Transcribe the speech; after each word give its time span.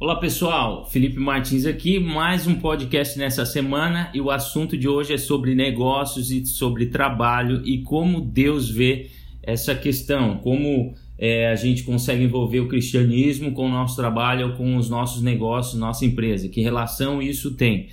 Olá 0.00 0.14
pessoal, 0.14 0.86
Felipe 0.86 1.18
Martins 1.18 1.66
aqui, 1.66 1.98
mais 1.98 2.46
um 2.46 2.54
podcast 2.54 3.18
nessa 3.18 3.44
semana 3.44 4.08
e 4.14 4.20
o 4.20 4.30
assunto 4.30 4.78
de 4.78 4.86
hoje 4.86 5.12
é 5.12 5.18
sobre 5.18 5.56
negócios 5.56 6.30
e 6.30 6.46
sobre 6.46 6.86
trabalho 6.86 7.66
e 7.66 7.82
como 7.82 8.20
Deus 8.20 8.70
vê 8.70 9.10
essa 9.42 9.74
questão, 9.74 10.38
como 10.38 10.94
é, 11.18 11.50
a 11.50 11.56
gente 11.56 11.82
consegue 11.82 12.22
envolver 12.22 12.60
o 12.60 12.68
cristianismo 12.68 13.50
com 13.50 13.66
o 13.66 13.68
nosso 13.68 13.96
trabalho, 13.96 14.56
com 14.56 14.76
os 14.76 14.88
nossos 14.88 15.20
negócios, 15.20 15.74
nossa 15.74 16.06
empresa, 16.06 16.48
que 16.48 16.60
relação 16.60 17.20
isso 17.20 17.56
tem. 17.56 17.88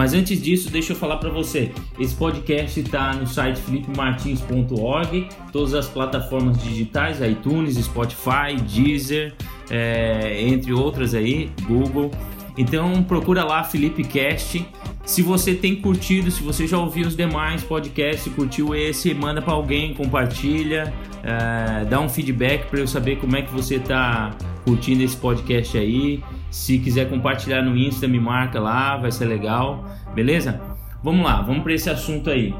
Mas 0.00 0.14
antes 0.14 0.40
disso, 0.40 0.70
deixa 0.70 0.94
eu 0.94 0.96
falar 0.96 1.18
para 1.18 1.28
você. 1.28 1.70
Esse 1.98 2.14
podcast 2.14 2.80
está 2.80 3.12
no 3.12 3.26
site 3.26 3.60
felipemartins.org, 3.60 5.28
todas 5.52 5.74
as 5.74 5.88
plataformas 5.88 6.56
digitais, 6.62 7.20
iTunes, 7.20 7.76
Spotify, 7.76 8.56
Deezer, 8.66 9.34
é, 9.68 10.40
entre 10.40 10.72
outras 10.72 11.14
aí, 11.14 11.50
Google. 11.64 12.10
Então 12.56 13.02
procura 13.02 13.44
lá 13.44 13.62
Felipe 13.62 14.02
Cast. 14.02 14.66
Se 15.04 15.20
você 15.20 15.54
tem 15.54 15.76
curtido, 15.76 16.30
se 16.30 16.42
você 16.42 16.66
já 16.66 16.78
ouviu 16.78 17.06
os 17.06 17.14
demais 17.14 17.62
podcasts, 17.62 18.32
curtiu 18.32 18.74
esse, 18.74 19.12
manda 19.12 19.42
para 19.42 19.52
alguém, 19.52 19.92
compartilha, 19.92 20.94
é, 21.22 21.84
dá 21.84 22.00
um 22.00 22.08
feedback 22.08 22.70
para 22.70 22.80
eu 22.80 22.86
saber 22.86 23.16
como 23.16 23.36
é 23.36 23.42
que 23.42 23.52
você 23.52 23.74
está 23.74 24.30
curtindo 24.64 25.02
esse 25.02 25.18
podcast 25.18 25.76
aí. 25.76 26.22
Se 26.50 26.78
quiser 26.78 27.08
compartilhar 27.08 27.62
no 27.62 27.76
Insta, 27.76 28.08
me 28.08 28.18
marca 28.18 28.58
lá, 28.58 28.96
vai 28.96 29.12
ser 29.12 29.26
legal, 29.26 29.88
beleza? 30.14 30.60
Vamos 31.02 31.24
lá, 31.24 31.40
vamos 31.42 31.62
para 31.62 31.72
esse 31.72 31.88
assunto 31.88 32.28
aí. 32.28 32.52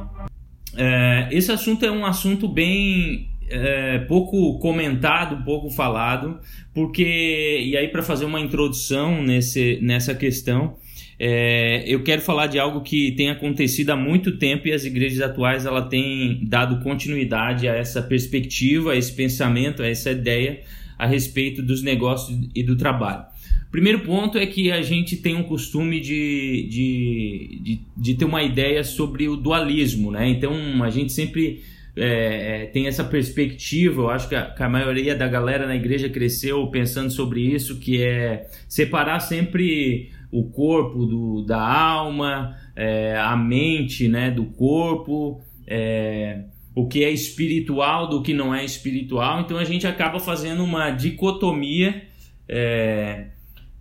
É, 0.76 1.28
esse 1.32 1.50
assunto 1.50 1.84
é 1.84 1.90
um 1.90 2.06
assunto 2.06 2.46
bem 2.46 3.28
é, 3.48 3.98
pouco 4.00 4.58
comentado, 4.60 5.44
pouco 5.44 5.68
falado, 5.70 6.38
porque 6.72 7.62
e 7.64 7.76
aí 7.76 7.88
para 7.88 8.02
fazer 8.02 8.24
uma 8.24 8.40
introdução 8.40 9.22
nesse, 9.22 9.80
nessa 9.82 10.14
questão, 10.14 10.76
é, 11.18 11.82
eu 11.86 12.02
quero 12.04 12.22
falar 12.22 12.46
de 12.46 12.58
algo 12.58 12.80
que 12.82 13.12
tem 13.12 13.28
acontecido 13.28 13.90
há 13.90 13.96
muito 13.96 14.38
tempo 14.38 14.68
e 14.68 14.72
as 14.72 14.84
igrejas 14.84 15.20
atuais 15.20 15.66
ela 15.66 15.82
têm 15.82 16.40
dado 16.44 16.80
continuidade 16.82 17.68
a 17.68 17.74
essa 17.74 18.00
perspectiva, 18.00 18.92
a 18.92 18.96
esse 18.96 19.12
pensamento, 19.12 19.82
a 19.82 19.88
essa 19.88 20.12
ideia 20.12 20.60
a 21.00 21.06
respeito 21.06 21.62
dos 21.62 21.82
negócios 21.82 22.38
e 22.54 22.62
do 22.62 22.76
trabalho. 22.76 23.24
Primeiro 23.70 24.00
ponto 24.00 24.36
é 24.36 24.44
que 24.44 24.70
a 24.70 24.82
gente 24.82 25.16
tem 25.16 25.34
um 25.34 25.44
costume 25.44 25.98
de, 25.98 26.68
de, 26.68 27.60
de, 27.62 27.80
de 27.96 28.14
ter 28.14 28.24
uma 28.26 28.42
ideia 28.42 28.84
sobre 28.84 29.28
o 29.28 29.36
dualismo, 29.36 30.10
né? 30.10 30.28
Então 30.28 30.52
a 30.82 30.90
gente 30.90 31.12
sempre 31.12 31.62
é, 31.96 32.64
é, 32.64 32.66
tem 32.66 32.86
essa 32.86 33.02
perspectiva, 33.02 34.02
eu 34.02 34.10
acho 34.10 34.28
que 34.28 34.34
a, 34.34 34.50
que 34.50 34.62
a, 34.62 34.68
maioria 34.68 35.14
da 35.14 35.26
galera 35.26 35.66
na 35.66 35.74
igreja 35.74 36.08
cresceu 36.08 36.66
pensando 36.66 37.10
sobre 37.10 37.40
isso, 37.40 37.78
que 37.78 38.02
é 38.02 38.46
separar 38.68 39.20
sempre 39.20 40.10
o 40.30 40.44
corpo 40.44 41.06
do, 41.06 41.42
da 41.42 41.60
alma, 41.60 42.56
é, 42.76 43.16
a 43.16 43.36
mente 43.36 44.06
né, 44.06 44.30
do 44.30 44.44
corpo, 44.44 45.40
é, 45.66 46.44
o 46.74 46.86
que 46.86 47.04
é 47.04 47.10
espiritual 47.10 48.08
do 48.08 48.22
que 48.22 48.32
não 48.32 48.54
é 48.54 48.64
espiritual. 48.64 49.40
Então 49.40 49.58
a 49.58 49.64
gente 49.64 49.86
acaba 49.86 50.20
fazendo 50.20 50.62
uma 50.62 50.90
dicotomia 50.90 52.04
é, 52.48 53.26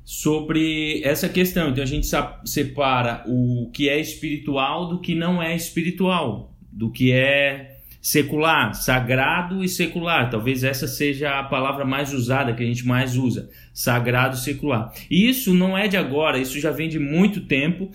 sobre 0.04 1.02
essa 1.04 1.30
questão. 1.30 1.70
Então 1.70 1.84
a 1.84 1.88
gente 1.88 2.08
separa 2.46 3.24
o 3.28 3.70
que 3.74 3.88
é 3.90 4.00
espiritual 4.00 4.88
do 4.88 5.00
que 5.00 5.14
não 5.14 5.42
é 5.42 5.56
espiritual, 5.56 6.54
do 6.72 6.92
que 6.92 7.12
é 7.12 7.78
secular, 8.02 8.74
sagrado 8.74 9.64
e 9.64 9.70
secular. 9.70 10.30
Talvez 10.30 10.64
essa 10.64 10.88
seja 10.88 11.40
a 11.40 11.44
palavra 11.44 11.86
mais 11.86 12.14
usada, 12.14 12.54
que 12.54 12.64
a 12.64 12.66
gente 12.66 12.86
mais 12.88 13.18
usa, 13.18 13.50
sagrado 13.74 14.36
e 14.36 14.40
secular. 14.40 14.92
E 15.12 15.30
isso 15.30 15.54
não 15.54 15.78
é 15.78 15.88
de 15.88 15.98
agora, 15.98 16.40
isso 16.40 16.60
já 16.60 16.72
vem 16.72 16.90
de 16.90 16.98
muito 16.98 17.42
tempo. 17.42 17.92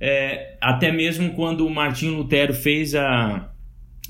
É, 0.00 0.56
até 0.62 0.90
mesmo 0.90 1.34
quando 1.34 1.66
o 1.66 1.70
Martinho 1.70 2.14
Lutero 2.14 2.54
fez 2.54 2.94
a, 2.94 3.50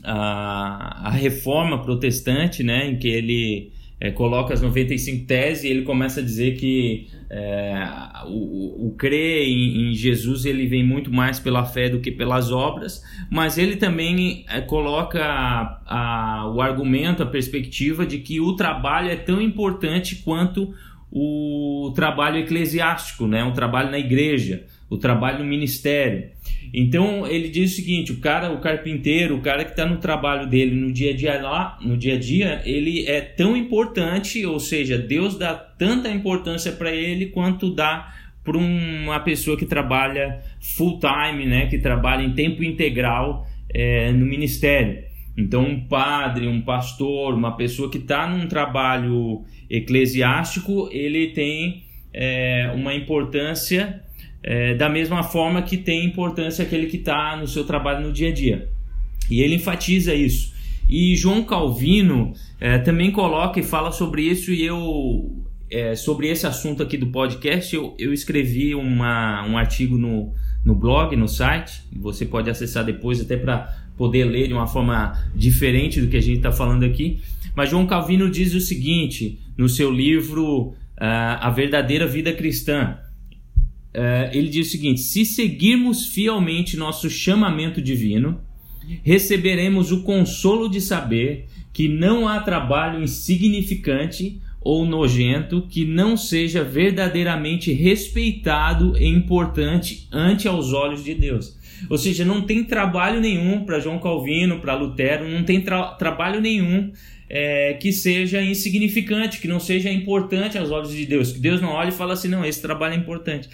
a, 0.02 1.08
a 1.08 1.10
reforma 1.10 1.82
protestante, 1.82 2.62
né, 2.62 2.88
em 2.88 2.98
que 2.98 3.08
ele 3.08 3.72
é, 4.00 4.10
coloca 4.10 4.54
as 4.54 4.62
95 4.62 5.26
teses 5.26 5.64
e 5.64 5.68
ele 5.68 5.82
começa 5.82 6.20
a 6.20 6.22
dizer 6.22 6.56
que 6.56 7.08
é, 7.28 7.86
o, 8.26 8.86
o, 8.86 8.94
crer 8.96 9.46
em, 9.46 9.90
em, 9.90 9.94
Jesus 9.94 10.46
ele 10.46 10.66
vem 10.66 10.82
muito 10.82 11.12
mais 11.12 11.38
pela 11.38 11.64
fé 11.66 11.90
do 11.90 12.00
que 12.00 12.10
pelas 12.10 12.50
obras, 12.50 13.04
mas 13.30 13.58
ele 13.58 13.76
também 13.76 14.44
é, 14.48 14.60
coloca 14.62 15.22
a, 15.22 15.82
a, 15.86 16.50
o 16.50 16.62
argumento, 16.62 17.22
a 17.22 17.26
perspectiva 17.26 18.06
de 18.06 18.18
que 18.18 18.40
o 18.40 18.56
trabalho 18.56 19.10
é 19.10 19.16
tão 19.16 19.40
importante 19.40 20.16
quanto 20.16 20.74
o 21.12 21.92
trabalho 21.94 22.38
eclesiástico, 22.38 23.26
né? 23.26 23.44
um 23.44 23.52
trabalho 23.52 23.90
na 23.90 23.98
igreja, 23.98 24.64
o 24.88 24.96
trabalho 24.96 25.40
no 25.40 25.44
ministério. 25.44 26.30
Então 26.72 27.26
ele 27.26 27.48
diz 27.48 27.72
o 27.72 27.76
seguinte: 27.76 28.12
o 28.12 28.20
cara, 28.20 28.52
o 28.52 28.60
carpinteiro, 28.60 29.36
o 29.36 29.40
cara 29.40 29.64
que 29.64 29.70
está 29.70 29.86
no 29.86 29.98
trabalho 29.98 30.48
dele 30.48 30.74
no 30.74 30.92
dia 30.92 31.12
a 31.12 31.16
dia 31.16 31.40
lá, 31.40 31.78
no 31.82 31.96
dia 31.96 32.14
a 32.14 32.18
dia, 32.18 32.62
ele 32.64 33.06
é 33.06 33.20
tão 33.20 33.56
importante, 33.56 34.44
ou 34.46 34.60
seja, 34.60 34.96
Deus 34.96 35.36
dá 35.36 35.54
tanta 35.54 36.08
importância 36.08 36.72
para 36.72 36.92
ele 36.92 37.26
quanto 37.26 37.74
dá 37.74 38.14
para 38.42 38.56
uma 38.56 39.20
pessoa 39.20 39.56
que 39.56 39.66
trabalha 39.66 40.40
full 40.60 40.98
time, 40.98 41.44
né, 41.44 41.66
que 41.66 41.78
trabalha 41.78 42.22
em 42.22 42.32
tempo 42.32 42.64
integral 42.64 43.46
é, 43.68 44.12
no 44.12 44.24
ministério. 44.24 45.04
Então, 45.36 45.64
um 45.64 45.86
padre, 45.86 46.46
um 46.46 46.60
pastor, 46.60 47.34
uma 47.34 47.56
pessoa 47.56 47.90
que 47.90 47.98
está 47.98 48.26
num 48.26 48.46
trabalho 48.46 49.44
eclesiástico, 49.68 50.88
ele 50.92 51.28
tem 51.28 51.84
é, 52.12 52.70
uma 52.74 52.94
importância 52.94 54.02
é, 54.42 54.74
da 54.74 54.88
mesma 54.88 55.22
forma 55.22 55.62
que 55.62 55.76
tem 55.76 56.04
importância 56.04 56.64
aquele 56.64 56.86
que 56.86 56.96
está 56.96 57.36
no 57.36 57.46
seu 57.46 57.64
trabalho 57.64 58.06
no 58.06 58.12
dia 58.12 58.28
a 58.28 58.32
dia. 58.32 58.68
E 59.30 59.40
ele 59.40 59.56
enfatiza 59.56 60.14
isso. 60.14 60.52
E 60.88 61.14
João 61.14 61.44
Calvino 61.44 62.32
é, 62.60 62.78
também 62.78 63.12
coloca 63.12 63.60
e 63.60 63.62
fala 63.62 63.92
sobre 63.92 64.22
isso, 64.22 64.50
e 64.50 64.64
eu, 64.64 65.30
é, 65.70 65.94
sobre 65.94 66.28
esse 66.28 66.46
assunto 66.46 66.82
aqui 66.82 66.96
do 66.96 67.08
podcast, 67.08 67.74
eu, 67.74 67.94
eu 67.98 68.12
escrevi 68.12 68.74
uma, 68.74 69.46
um 69.46 69.56
artigo 69.56 69.96
no, 69.96 70.32
no 70.64 70.74
blog, 70.74 71.14
no 71.14 71.28
site, 71.28 71.82
você 71.92 72.26
pode 72.26 72.50
acessar 72.50 72.84
depois 72.84 73.20
até 73.20 73.36
para 73.36 73.72
poder 73.96 74.24
ler 74.24 74.48
de 74.48 74.54
uma 74.54 74.66
forma 74.66 75.12
diferente 75.34 76.00
do 76.00 76.08
que 76.08 76.16
a 76.16 76.22
gente 76.22 76.38
está 76.38 76.50
falando 76.50 76.84
aqui. 76.84 77.20
Mas 77.54 77.70
João 77.70 77.86
Calvino 77.86 78.30
diz 78.30 78.54
o 78.54 78.60
seguinte 78.60 79.38
no 79.56 79.68
seu 79.68 79.90
livro 79.90 80.68
uh, 80.68 80.74
A 80.98 81.50
Verdadeira 81.50 82.06
Vida 82.06 82.32
Cristã. 82.32 82.96
Uh, 83.94 84.30
ele 84.32 84.48
diz 84.48 84.68
o 84.68 84.70
seguinte: 84.70 85.00
se 85.00 85.24
seguirmos 85.24 86.06
fielmente 86.06 86.76
nosso 86.76 87.10
chamamento 87.10 87.82
divino, 87.82 88.40
receberemos 89.02 89.92
o 89.92 90.02
consolo 90.02 90.68
de 90.68 90.80
saber 90.80 91.46
que 91.72 91.88
não 91.88 92.28
há 92.28 92.40
trabalho 92.40 93.02
insignificante 93.02 94.40
ou 94.60 94.84
nojento 94.84 95.66
que 95.68 95.84
não 95.84 96.16
seja 96.16 96.62
verdadeiramente 96.62 97.72
respeitado 97.72 98.96
e 98.98 99.06
importante 99.06 100.06
ante 100.12 100.46
aos 100.46 100.72
olhos 100.72 101.02
de 101.02 101.14
Deus. 101.14 101.58
Ou 101.88 101.96
seja, 101.96 102.24
não 102.24 102.42
tem 102.42 102.62
trabalho 102.62 103.20
nenhum 103.20 103.64
para 103.64 103.80
João 103.80 103.98
Calvino, 103.98 104.60
para 104.60 104.74
Lutero, 104.74 105.28
não 105.28 105.42
tem 105.42 105.62
tra 105.62 105.92
trabalho 105.92 106.40
nenhum 106.40 106.92
é, 107.32 107.74
que 107.74 107.92
seja 107.92 108.42
insignificante, 108.42 109.40
que 109.40 109.46
não 109.46 109.60
seja 109.60 109.88
importante 109.88 110.58
aos 110.58 110.72
olhos 110.72 110.92
de 110.92 111.06
Deus. 111.06 111.32
Que 111.32 111.38
Deus 111.38 111.62
não 111.62 111.70
olha 111.70 111.90
e 111.90 111.92
fala 111.92 112.14
assim, 112.14 112.26
não, 112.26 112.44
esse 112.44 112.60
trabalho 112.60 112.94
é 112.94 112.96
importante. 112.96 113.48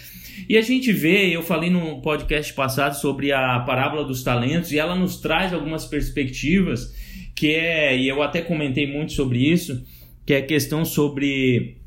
E 0.49 0.57
a 0.57 0.61
gente 0.61 0.91
vê, 0.91 1.27
eu 1.29 1.43
falei 1.43 1.69
no 1.69 2.01
podcast 2.01 2.51
passado 2.53 2.95
sobre 2.95 3.31
a 3.31 3.59
parábola 3.59 4.03
dos 4.03 4.23
talentos, 4.23 4.71
e 4.71 4.79
ela 4.79 4.95
nos 4.95 5.17
traz 5.17 5.53
algumas 5.53 5.85
perspectivas, 5.85 6.91
que 7.35 7.53
é, 7.53 7.95
e 7.95 8.07
eu 8.07 8.23
até 8.23 8.41
comentei 8.41 8.91
muito 8.91 9.13
sobre 9.13 9.39
isso, 9.47 9.85
que 10.25 10.33
é 10.33 10.37
a 10.37 10.45
questão 10.45 10.83
sobre 10.83 11.77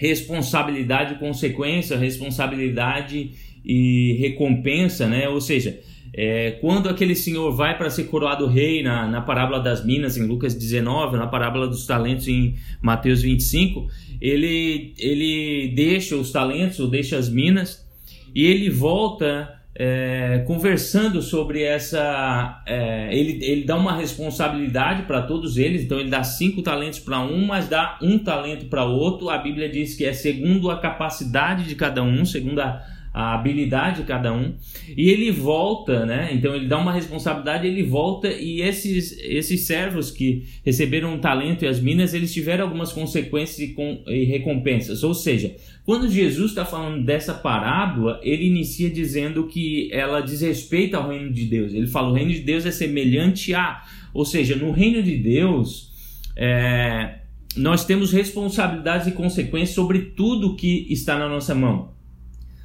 responsabilidade 0.00 1.14
e 1.14 1.18
consequência, 1.18 1.96
responsabilidade 1.98 3.32
e 3.62 4.16
recompensa, 4.18 5.06
né? 5.06 5.28
Ou 5.28 5.40
seja, 5.40 5.78
é, 6.16 6.52
quando 6.60 6.88
aquele 6.88 7.16
senhor 7.16 7.50
vai 7.50 7.76
para 7.76 7.90
ser 7.90 8.04
coroado 8.04 8.46
rei 8.46 8.84
na, 8.84 9.08
na 9.08 9.20
parábola 9.20 9.58
das 9.58 9.84
minas, 9.84 10.16
em 10.16 10.24
Lucas 10.24 10.54
19, 10.54 11.16
na 11.16 11.26
parábola 11.26 11.66
dos 11.66 11.86
talentos, 11.86 12.28
em 12.28 12.54
Mateus 12.80 13.20
25, 13.20 13.88
ele, 14.20 14.94
ele 14.96 15.72
deixa 15.74 16.14
os 16.14 16.30
talentos 16.30 16.78
ou 16.78 16.86
deixa 16.86 17.18
as 17.18 17.28
minas 17.28 17.84
e 18.32 18.46
ele 18.46 18.70
volta 18.70 19.60
é, 19.76 20.44
conversando 20.46 21.20
sobre 21.20 21.62
essa. 21.62 22.62
É, 22.64 23.08
ele, 23.12 23.44
ele 23.44 23.64
dá 23.64 23.74
uma 23.74 23.96
responsabilidade 23.96 25.02
para 25.02 25.20
todos 25.22 25.56
eles, 25.56 25.82
então 25.82 25.98
ele 25.98 26.10
dá 26.10 26.22
cinco 26.22 26.62
talentos 26.62 27.00
para 27.00 27.20
um, 27.20 27.44
mas 27.44 27.68
dá 27.68 27.98
um 28.00 28.20
talento 28.20 28.66
para 28.66 28.84
outro. 28.84 29.28
A 29.28 29.38
Bíblia 29.38 29.68
diz 29.68 29.96
que 29.96 30.04
é 30.04 30.12
segundo 30.12 30.70
a 30.70 30.78
capacidade 30.78 31.64
de 31.64 31.74
cada 31.74 32.04
um, 32.04 32.24
segundo 32.24 32.60
a, 32.60 32.80
a 33.14 33.32
habilidade 33.32 34.00
de 34.00 34.08
cada 34.08 34.32
um, 34.34 34.56
e 34.88 35.08
ele 35.08 35.30
volta, 35.30 36.04
né? 36.04 36.30
Então 36.32 36.52
ele 36.52 36.66
dá 36.66 36.76
uma 36.76 36.92
responsabilidade, 36.92 37.64
ele 37.64 37.84
volta 37.84 38.26
e 38.26 38.60
esses, 38.60 39.16
esses 39.20 39.68
servos 39.68 40.10
que 40.10 40.42
receberam 40.64 41.14
o 41.14 41.18
talento 41.18 41.64
e 41.64 41.68
as 41.68 41.78
minas, 41.78 42.12
eles 42.12 42.34
tiveram 42.34 42.64
algumas 42.64 42.92
consequências 42.92 43.60
e, 43.60 43.68
com, 43.72 44.02
e 44.08 44.24
recompensas. 44.24 45.04
Ou 45.04 45.14
seja, 45.14 45.54
quando 45.86 46.10
Jesus 46.10 46.50
está 46.50 46.64
falando 46.64 47.04
dessa 47.04 47.32
parábola, 47.32 48.18
ele 48.20 48.48
inicia 48.48 48.90
dizendo 48.90 49.46
que 49.46 49.88
ela 49.92 50.20
diz 50.20 50.40
respeito 50.40 50.96
ao 50.96 51.08
reino 51.08 51.32
de 51.32 51.44
Deus. 51.44 51.72
Ele 51.72 51.86
fala: 51.86 52.10
o 52.10 52.14
reino 52.14 52.32
de 52.32 52.40
Deus 52.40 52.66
é 52.66 52.72
semelhante 52.72 53.54
a. 53.54 53.84
Ou 54.12 54.24
seja, 54.24 54.56
no 54.56 54.72
reino 54.72 55.00
de 55.00 55.16
Deus, 55.16 55.92
é, 56.36 57.18
nós 57.56 57.84
temos 57.84 58.12
responsabilidades 58.12 59.06
e 59.06 59.12
consequências 59.12 59.70
sobre 59.76 60.00
tudo 60.16 60.56
que 60.56 60.88
está 60.90 61.16
na 61.16 61.28
nossa 61.28 61.54
mão 61.54 61.93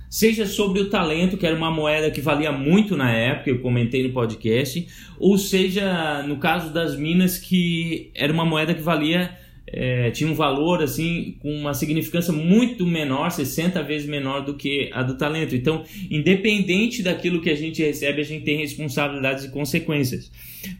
seja 0.09 0.45
sobre 0.45 0.81
o 0.81 0.89
talento, 0.89 1.37
que 1.37 1.45
era 1.45 1.55
uma 1.55 1.69
moeda 1.69 2.09
que 2.09 2.19
valia 2.19 2.51
muito 2.51 2.97
na 2.97 3.11
época, 3.11 3.51
eu 3.51 3.59
comentei 3.59 4.03
no 4.03 4.11
podcast, 4.11 4.87
ou 5.19 5.37
seja, 5.37 6.23
no 6.23 6.37
caso 6.37 6.73
das 6.73 6.97
minas, 6.97 7.37
que 7.37 8.09
era 8.15 8.33
uma 8.33 8.43
moeda 8.43 8.73
que 8.73 8.81
valia, 8.81 9.37
é, 9.71 10.09
tinha 10.09 10.29
um 10.29 10.33
valor 10.33 10.81
assim, 10.81 11.37
com 11.41 11.53
uma 11.53 11.75
significância 11.75 12.33
muito 12.33 12.87
menor, 12.87 13.29
60 13.29 13.83
vezes 13.83 14.09
menor 14.09 14.43
do 14.43 14.55
que 14.55 14.89
a 14.91 15.03
do 15.03 15.15
talento. 15.15 15.55
Então, 15.55 15.83
independente 16.09 17.03
daquilo 17.03 17.39
que 17.39 17.51
a 17.51 17.55
gente 17.55 17.83
recebe, 17.83 18.21
a 18.21 18.25
gente 18.25 18.43
tem 18.43 18.57
responsabilidades 18.57 19.43
e 19.43 19.51
consequências. 19.51 20.31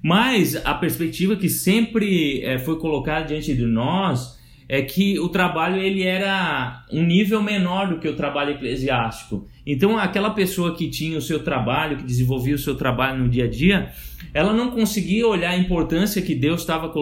Mas 0.02 0.56
a 0.66 0.74
perspectiva 0.74 1.36
que 1.36 1.50
sempre 1.50 2.42
é, 2.42 2.58
foi 2.58 2.80
colocada 2.80 3.28
diante 3.28 3.54
de 3.54 3.66
nós 3.66 4.39
é 4.72 4.84
que 4.84 5.20
o 5.20 5.28
trabalho 5.28 5.82
ele 5.82 6.04
era 6.04 6.86
um 6.94 7.04
nível 7.04 7.42
menor 7.42 7.90
do 7.90 7.98
que 7.98 8.08
o 8.08 8.16
trabalho 8.16 8.52
eclesiástico. 8.52 9.48
Então, 9.66 9.98
aquela 9.98 10.30
pessoa 10.30 10.76
que 10.76 10.88
tinha 10.88 11.18
o 11.18 11.22
seu 11.22 11.44
trabalho, 11.44 11.98
que 11.98 12.04
desenvolvia 12.04 12.54
o 12.54 12.60
seu 12.60 12.76
trabalho 12.76 13.24
no 13.24 13.30
dia 13.30 13.46
a 13.46 13.50
dia, 13.50 13.92
ela 14.32 14.54
não 14.54 14.70
conseguia 14.70 15.28
olhar 15.28 15.50
a 15.50 15.58
importância 15.58 16.22
que 16.22 16.36
Deus 16.36 16.62
estava 16.62 16.94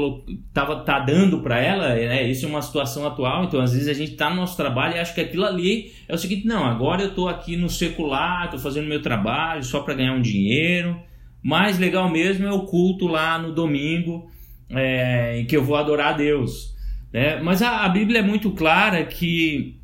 tava, 0.53 0.77
tá 0.77 0.99
dando 0.99 1.41
para 1.41 1.59
ela. 1.59 1.89
Né? 1.89 2.29
Isso 2.29 2.45
é 2.45 2.49
uma 2.49 2.61
situação 2.61 3.05
atual. 3.05 3.43
Então, 3.43 3.59
às 3.59 3.73
vezes 3.73 3.89
a 3.89 3.93
gente 3.93 4.13
está 4.13 4.29
no 4.29 4.37
nosso 4.37 4.55
trabalho 4.55 4.95
e 4.95 4.99
acha 4.99 5.13
que 5.13 5.19
aquilo 5.19 5.43
ali 5.43 5.91
é 6.07 6.15
o 6.15 6.17
seguinte: 6.17 6.47
não, 6.47 6.63
agora 6.63 7.01
eu 7.01 7.09
estou 7.09 7.27
aqui 7.27 7.57
no 7.57 7.69
secular, 7.69 8.45
estou 8.45 8.59
fazendo 8.61 8.87
meu 8.87 9.01
trabalho 9.01 9.61
só 9.61 9.81
para 9.81 9.93
ganhar 9.93 10.13
um 10.13 10.21
dinheiro. 10.21 10.97
Mais 11.43 11.77
legal 11.77 12.09
mesmo 12.09 12.47
é 12.47 12.51
o 12.51 12.61
culto 12.61 13.07
lá 13.07 13.37
no 13.37 13.51
domingo, 13.51 14.31
é, 14.69 15.41
em 15.41 15.45
que 15.45 15.55
eu 15.55 15.63
vou 15.63 15.75
adorar 15.75 16.13
a 16.13 16.17
Deus. 16.17 16.76
Né? 17.12 17.39
Mas 17.42 17.62
a, 17.62 17.86
a, 17.86 17.89
Bíblia 17.89 18.19
é 18.19 18.24
muito 18.24 18.51
clara 18.51 19.04
que 19.06 19.75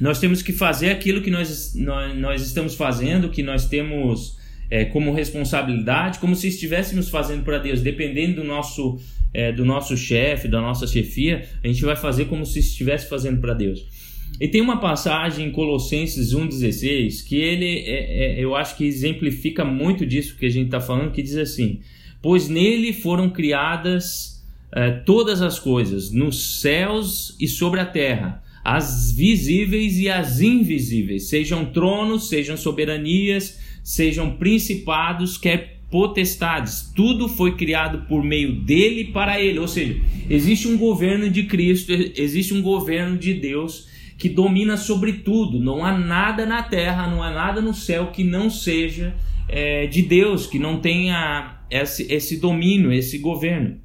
nós 0.00 0.18
temos 0.18 0.42
que 0.42 0.52
fazer 0.52 0.90
aquilo 0.90 1.20
que 1.20 1.30
nós, 1.30 1.74
nós, 1.74 2.16
nós 2.16 2.42
estamos 2.42 2.74
fazendo, 2.74 3.28
que 3.28 3.42
nós 3.42 3.66
temos 3.66 4.38
é, 4.70 4.84
como 4.84 5.12
responsabilidade, 5.12 6.18
como 6.18 6.34
se 6.34 6.48
estivéssemos 6.48 7.08
fazendo 7.08 7.44
para 7.44 7.58
Deus, 7.58 7.80
dependendo 7.80 8.40
do 8.40 8.44
nosso, 8.44 8.98
é, 9.34 9.52
do 9.52 9.64
nosso 9.64 9.96
chefe, 9.96 10.48
da 10.48 10.60
nossa 10.60 10.86
chefia, 10.86 11.46
a 11.62 11.68
gente 11.68 11.84
vai 11.84 11.94
fazer 11.94 12.24
como 12.24 12.46
se 12.46 12.58
estivesse 12.60 13.08
fazendo 13.08 13.40
para 13.40 13.52
Deus. 13.52 13.86
E 14.40 14.48
tem 14.48 14.60
uma 14.60 14.80
passagem 14.80 15.48
em 15.48 15.52
Colossenses 15.52 16.32
1,16 16.32 17.24
que 17.26 17.36
ele, 17.36 17.80
é, 17.80 18.38
é, 18.38 18.40
eu 18.44 18.56
acho 18.56 18.76
que 18.76 18.84
exemplifica 18.84 19.64
muito 19.64 20.06
disso 20.06 20.36
que 20.38 20.46
a 20.46 20.50
gente 20.50 20.66
está 20.66 20.80
falando, 20.80 21.12
que 21.12 21.22
diz 21.22 21.36
assim: 21.36 21.80
Pois 22.20 22.48
nele 22.48 22.92
foram 22.92 23.28
criadas 23.28 24.31
é, 24.74 24.90
todas 24.90 25.42
as 25.42 25.58
coisas, 25.58 26.10
nos 26.10 26.60
céus 26.60 27.36
e 27.38 27.46
sobre 27.46 27.80
a 27.80 27.86
terra, 27.86 28.42
as 28.64 29.12
visíveis 29.12 29.98
e 29.98 30.08
as 30.08 30.40
invisíveis, 30.40 31.28
sejam 31.28 31.64
tronos, 31.66 32.28
sejam 32.28 32.56
soberanias, 32.56 33.60
sejam 33.82 34.36
principados, 34.36 35.36
quer 35.36 35.80
potestades, 35.90 36.90
tudo 36.96 37.28
foi 37.28 37.54
criado 37.54 38.06
por 38.08 38.24
meio 38.24 38.54
dele 38.54 39.12
para 39.12 39.38
ele. 39.38 39.58
Ou 39.58 39.68
seja, 39.68 40.00
existe 40.30 40.66
um 40.66 40.78
governo 40.78 41.28
de 41.28 41.42
Cristo, 41.42 41.92
existe 41.92 42.54
um 42.54 42.62
governo 42.62 43.18
de 43.18 43.34
Deus 43.34 43.88
que 44.16 44.28
domina 44.28 44.78
sobre 44.78 45.12
tudo. 45.14 45.60
Não 45.60 45.84
há 45.84 45.98
nada 45.98 46.46
na 46.46 46.62
terra, 46.62 47.08
não 47.08 47.22
há 47.22 47.30
nada 47.30 47.60
no 47.60 47.74
céu 47.74 48.06
que 48.06 48.24
não 48.24 48.48
seja 48.48 49.14
é, 49.48 49.86
de 49.86 50.00
Deus, 50.00 50.46
que 50.46 50.58
não 50.58 50.78
tenha 50.80 51.58
esse, 51.68 52.10
esse 52.10 52.38
domínio, 52.38 52.90
esse 52.90 53.18
governo. 53.18 53.76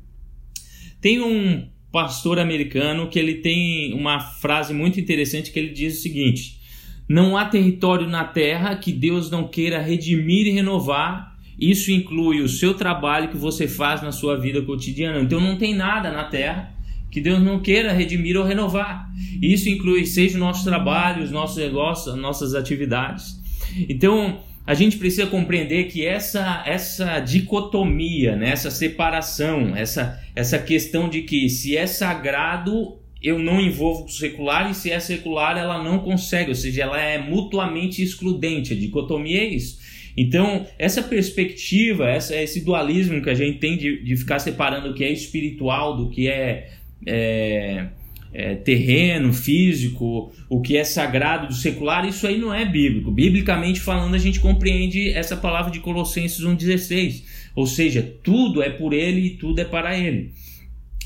Tem 1.01 1.21
um 1.21 1.67
pastor 1.91 2.39
americano 2.39 3.07
que 3.07 3.17
ele 3.17 3.35
tem 3.35 3.93
uma 3.93 4.19
frase 4.19 4.73
muito 4.73 4.99
interessante 4.99 5.51
que 5.51 5.59
ele 5.59 5.69
diz 5.69 5.99
o 5.99 6.01
seguinte: 6.01 6.59
Não 7.07 7.37
há 7.37 7.45
território 7.45 8.07
na 8.07 8.23
terra 8.23 8.75
que 8.75 8.91
Deus 8.91 9.29
não 9.29 9.47
queira 9.47 9.81
redimir 9.81 10.47
e 10.47 10.51
renovar. 10.51 11.35
Isso 11.59 11.91
inclui 11.91 12.41
o 12.41 12.49
seu 12.49 12.75
trabalho 12.75 13.29
que 13.29 13.37
você 13.37 13.67
faz 13.67 14.03
na 14.03 14.11
sua 14.11 14.39
vida 14.39 14.61
cotidiana. 14.61 15.19
Então 15.19 15.39
não 15.39 15.57
tem 15.57 15.73
nada 15.73 16.11
na 16.11 16.25
terra 16.25 16.71
que 17.09 17.21
Deus 17.21 17.41
não 17.41 17.59
queira 17.59 17.93
redimir 17.93 18.37
ou 18.37 18.43
renovar. 18.43 19.09
Isso 19.41 19.69
inclui 19.69 20.05
seja 20.05 20.37
o 20.37 20.39
nosso 20.39 20.63
trabalho, 20.63 21.23
os 21.23 21.31
nossos 21.31 21.57
negócios, 21.57 22.13
as 22.13 22.19
nossas 22.19 22.53
atividades. 22.53 23.41
Então, 23.89 24.39
a 24.67 24.73
gente 24.73 24.97
precisa 24.97 25.25
compreender 25.25 25.85
que 25.85 26.05
essa, 26.05 26.61
essa 26.65 27.21
dicotomia, 27.21 28.35
né, 28.35 28.49
essa 28.49 28.69
separação, 28.69 29.73
essa, 29.73 30.21
essa 30.35 30.59
questão 30.59 31.07
de 31.07 31.21
que 31.21 31.49
se 31.49 31.77
é 31.77 31.87
sagrado 31.87 32.99
eu 33.23 33.39
não 33.39 33.61
envolvo 33.61 34.03
o 34.03 34.09
secular 34.09 34.69
e 34.69 34.75
se 34.75 34.91
é 34.91 34.99
secular 34.99 35.57
ela 35.57 35.81
não 35.81 35.99
consegue, 35.99 36.49
ou 36.49 36.55
seja, 36.55 36.83
ela 36.83 37.01
é 37.01 37.17
mutuamente 37.17 38.03
excludente. 38.03 38.73
A 38.73 38.75
dicotomia 38.75 39.39
é 39.39 39.45
isso. 39.45 39.79
Então, 40.15 40.67
essa 40.77 41.01
perspectiva, 41.01 42.09
essa, 42.09 42.35
esse 42.35 42.63
dualismo 42.63 43.21
que 43.21 43.29
a 43.29 43.33
gente 43.33 43.59
tem 43.59 43.77
de, 43.77 44.03
de 44.03 44.15
ficar 44.17 44.39
separando 44.39 44.89
o 44.89 44.93
que 44.93 45.03
é 45.03 45.11
espiritual 45.11 45.95
do 45.95 46.09
que 46.09 46.27
é, 46.27 46.71
é 47.05 47.87
é, 48.33 48.55
terreno, 48.55 49.33
físico, 49.33 50.31
o 50.49 50.61
que 50.61 50.77
é 50.77 50.83
sagrado 50.83 51.47
do 51.47 51.53
secular, 51.53 52.07
isso 52.07 52.27
aí 52.27 52.37
não 52.37 52.53
é 52.53 52.65
bíblico. 52.65 53.11
Biblicamente 53.11 53.79
falando, 53.79 54.15
a 54.15 54.19
gente 54.19 54.39
compreende 54.39 55.09
essa 55.09 55.35
palavra 55.35 55.71
de 55.71 55.79
Colossenses 55.79 56.43
1,16. 56.43 57.23
Ou 57.55 57.65
seja, 57.65 58.03
tudo 58.23 58.61
é 58.61 58.69
por 58.69 58.93
ele 58.93 59.21
e 59.21 59.29
tudo 59.31 59.59
é 59.59 59.65
para 59.65 59.97
ele. 59.97 60.33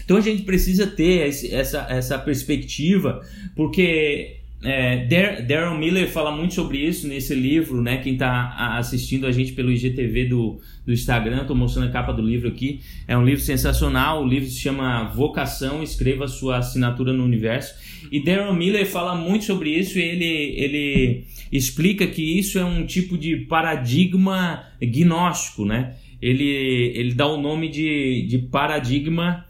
Então 0.04 0.18
a 0.18 0.22
gente 0.22 0.42
precisa 0.42 0.88
ter 0.88 1.28
esse, 1.28 1.54
essa, 1.54 1.88
essa 1.90 2.20
perspectiva, 2.20 3.22
porque 3.56 4.41
é, 4.64 5.06
Daryl 5.42 5.78
Miller 5.78 6.08
fala 6.08 6.32
muito 6.32 6.54
sobre 6.54 6.78
isso 6.78 7.08
nesse 7.08 7.34
livro, 7.34 7.82
né? 7.82 7.98
Quem 7.98 8.14
está 8.14 8.78
assistindo 8.78 9.26
a 9.26 9.32
gente 9.32 9.54
pelo 9.54 9.72
IGTV 9.72 10.26
do, 10.26 10.60
do 10.86 10.94
Instagram, 10.94 11.42
estou 11.42 11.56
mostrando 11.56 11.90
a 11.90 11.92
capa 11.92 12.14
do 12.14 12.22
livro 12.22 12.48
aqui. 12.48 12.80
É 13.08 13.18
um 13.18 13.26
livro 13.26 13.42
sensacional. 13.42 14.24
O 14.24 14.28
livro 14.28 14.48
se 14.48 14.60
chama 14.60 15.06
Vocação, 15.16 15.82
escreva 15.82 16.28
sua 16.28 16.58
assinatura 16.58 17.12
no 17.12 17.24
universo. 17.24 17.74
E 18.12 18.24
Daryl 18.24 18.54
Miller 18.54 18.86
fala 18.86 19.16
muito 19.16 19.46
sobre 19.46 19.72
isso. 19.72 19.98
E 19.98 20.04
ele, 20.04 20.54
ele 20.56 21.26
explica 21.52 22.06
que 22.06 22.22
isso 22.22 22.60
é 22.60 22.64
um 22.64 22.86
tipo 22.86 23.18
de 23.18 23.38
paradigma 23.38 24.64
gnóstico, 24.80 25.66
né? 25.66 25.96
Ele, 26.22 26.94
ele 26.96 27.16
dá 27.16 27.26
o 27.26 27.42
nome 27.42 27.68
de, 27.68 28.28
de 28.28 28.38
paradigma 28.38 29.44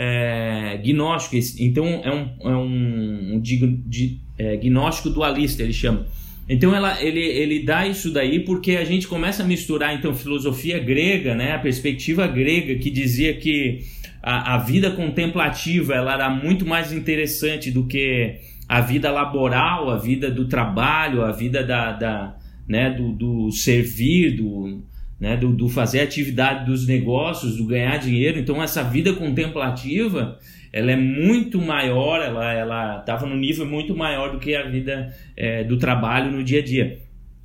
é, 0.00 0.80
gnóstico. 0.84 1.36
Então 1.58 1.84
é 2.04 2.14
um, 2.14 2.50
é 2.52 2.56
um, 2.56 3.34
um 3.34 3.40
de, 3.40 4.20
é, 4.38 4.56
gnóstico 4.56 5.10
dualista, 5.10 5.64
ele 5.64 5.72
chama. 5.72 6.06
Então 6.48 6.74
ela, 6.74 7.02
ele, 7.02 7.20
ele 7.20 7.64
dá 7.64 7.86
isso 7.86 8.12
daí 8.12 8.40
porque 8.40 8.76
a 8.76 8.84
gente 8.84 9.08
começa 9.08 9.42
a 9.42 9.46
misturar 9.46 9.94
então 9.94 10.14
filosofia 10.14 10.78
grega, 10.78 11.34
né, 11.34 11.52
a 11.52 11.58
perspectiva 11.58 12.26
grega 12.28 12.76
que 12.76 12.90
dizia 12.90 13.34
que 13.34 13.80
a, 14.22 14.54
a 14.54 14.58
vida 14.58 14.92
contemplativa 14.92 15.94
ela 15.94 16.14
era 16.14 16.30
muito 16.30 16.64
mais 16.64 16.92
interessante 16.92 17.70
do 17.70 17.84
que 17.84 18.36
a 18.68 18.80
vida 18.80 19.10
laboral, 19.10 19.90
a 19.90 19.98
vida 19.98 20.30
do 20.30 20.46
trabalho, 20.46 21.22
a 21.22 21.32
vida 21.32 21.64
da, 21.64 21.92
da 21.92 22.36
né, 22.66 22.90
do, 22.90 23.12
do 23.12 23.50
servir, 23.50 24.36
do, 24.36 24.80
né, 25.20 25.36
do, 25.36 25.52
do, 25.52 25.68
fazer 25.68 26.00
atividade 26.00 26.64
dos 26.64 26.86
negócios, 26.86 27.56
do 27.56 27.64
ganhar 27.64 27.98
dinheiro. 27.98 28.38
Então 28.38 28.62
essa 28.62 28.82
vida 28.82 29.12
contemplativa 29.14 30.38
ela 30.72 30.92
é 30.92 30.96
muito 30.96 31.60
maior, 31.60 32.20
ela 32.20 32.52
ela 32.52 33.00
estava 33.00 33.26
no 33.26 33.36
nível 33.36 33.66
muito 33.66 33.96
maior 33.96 34.32
do 34.32 34.38
que 34.38 34.54
a 34.54 34.68
vida 34.68 35.14
é, 35.36 35.64
do 35.64 35.78
trabalho 35.78 36.30
no 36.30 36.44
dia 36.44 36.60
a 36.60 36.64
dia. 36.64 36.98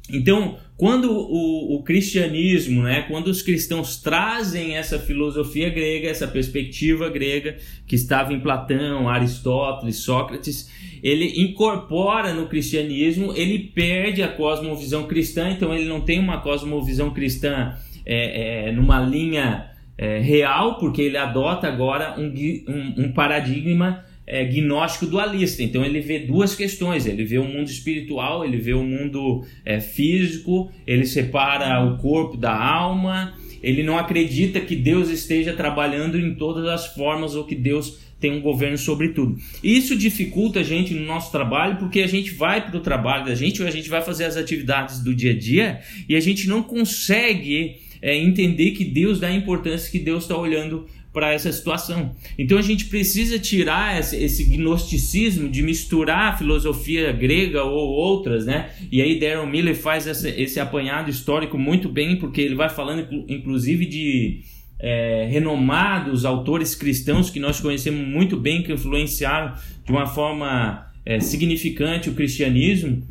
Então, 0.09 0.57
quando 0.75 1.11
o, 1.11 1.75
o, 1.75 1.83
cristianismo, 1.83 2.83
né, 2.83 3.05
quando 3.07 3.27
os 3.27 3.41
cristãos 3.41 4.01
trazem 4.01 4.75
essa 4.75 4.97
filosofia 4.97 5.69
grega, 5.69 6.09
essa 6.09 6.27
perspectiva 6.27 7.09
grega 7.09 7.57
que 7.85 7.95
estava 7.95 8.33
em 8.33 8.39
Platão, 8.39 9.07
Aristóteles, 9.07 9.97
Sócrates, 9.97 10.71
ele 11.03 11.41
incorpora 11.41 12.33
no 12.33 12.47
cristianismo, 12.47 13.33
ele 13.35 13.59
perde 13.59 14.23
a 14.23 14.27
cosmovisão 14.27 15.03
cristã, 15.03 15.51
então 15.51 15.73
ele 15.73 15.85
não 15.85 16.01
tem 16.01 16.19
uma 16.19 16.41
cosmovisão 16.41 17.11
cristã 17.11 17.75
é, 18.05 18.69
é, 18.69 18.71
numa 18.71 18.99
linha 18.99 19.69
é, 19.97 20.19
real, 20.19 20.79
porque 20.79 21.03
ele 21.03 21.17
adota 21.17 21.67
agora 21.67 22.19
um, 22.19 22.33
um, 22.67 23.05
um 23.05 23.11
paradigma 23.13 24.03
é, 24.25 24.45
gnóstico 24.45 25.05
dualista. 25.05 25.63
Então 25.63 25.83
ele 25.83 25.99
vê 25.99 26.19
duas 26.19 26.55
questões: 26.55 27.05
ele 27.05 27.23
vê 27.23 27.37
o 27.37 27.43
mundo 27.43 27.67
espiritual, 27.67 28.45
ele 28.45 28.57
vê 28.57 28.73
o 28.73 28.83
mundo 28.83 29.45
é, 29.65 29.79
físico, 29.79 30.71
ele 30.85 31.05
separa 31.05 31.83
o 31.85 31.97
corpo 31.97 32.37
da 32.37 32.55
alma. 32.55 33.33
Ele 33.61 33.81
não 33.81 33.97
acredita 33.97 34.59
que 34.59 34.75
Deus 34.75 35.09
esteja 35.09 35.53
trabalhando 35.53 36.19
em 36.19 36.35
todas 36.35 36.65
as 36.65 36.87
formas 36.87 37.33
ou 37.33 37.45
que 37.45 37.55
Deus 37.55 38.03
tem 38.19 38.31
um 38.31 38.41
governo 38.41 38.77
sobre 38.77 39.09
tudo. 39.09 39.37
Isso 39.61 39.97
dificulta 39.97 40.61
a 40.61 40.63
gente 40.63 40.93
no 40.93 41.05
nosso 41.05 41.31
trabalho 41.31 41.77
porque 41.77 42.01
a 42.01 42.07
gente 42.07 42.31
vai 42.31 42.65
para 42.65 42.77
o 42.77 42.81
trabalho 42.81 43.25
da 43.25 43.35
gente 43.35 43.61
ou 43.61 43.67
a 43.67 43.71
gente 43.71 43.89
vai 43.89 44.01
fazer 44.01 44.25
as 44.25 44.37
atividades 44.37 45.03
do 45.03 45.13
dia 45.13 45.31
a 45.31 45.37
dia 45.37 45.81
e 46.07 46.15
a 46.15 46.19
gente 46.21 46.47
não 46.47 46.63
consegue 46.63 47.77
é, 48.01 48.17
entender 48.17 48.71
que 48.71 48.85
Deus 48.85 49.19
dá 49.19 49.27
a 49.27 49.35
importância 49.35 49.91
que 49.91 49.99
Deus 49.99 50.23
está 50.23 50.37
olhando 50.37 50.85
para 51.13 51.31
essa 51.31 51.51
situação. 51.51 52.15
Então 52.37 52.57
a 52.57 52.61
gente 52.61 52.85
precisa 52.85 53.37
tirar 53.37 53.99
esse, 53.99 54.17
esse, 54.17 54.43
gnosticismo 54.45 55.47
de 55.47 55.61
misturar 55.61 56.33
a 56.33 56.37
filosofia 56.37 57.11
grega 57.11 57.63
ou 57.63 57.89
outras, 57.89 58.47
né? 58.47 58.71
E 58.91 58.99
aí 58.99 59.19
Darren 59.19 59.49
Miller 59.49 59.75
faz 59.75 60.07
essa, 60.07 60.27
esse 60.27 60.59
apanhado 60.59 61.11
histórico 61.11 61.57
muito 61.57 61.87
bem, 61.87 62.17
porque 62.17 62.41
ele 62.41 62.55
vai 62.55 62.67
falando 62.67 63.07
inclusive 63.29 63.85
de 63.85 64.41
é, 64.79 65.27
renomados 65.31 66.25
autores 66.25 66.73
cristãos 66.73 67.29
que 67.29 67.39
nós 67.39 67.59
conhecemos 67.59 68.05
muito 68.07 68.35
bem, 68.35 68.63
que 68.63 68.73
influenciaram 68.73 69.53
de 69.85 69.91
uma 69.91 70.07
forma 70.07 70.91
é, 71.05 71.19
significante 71.19 72.09
o 72.09 72.15
cristianismo. 72.15 73.07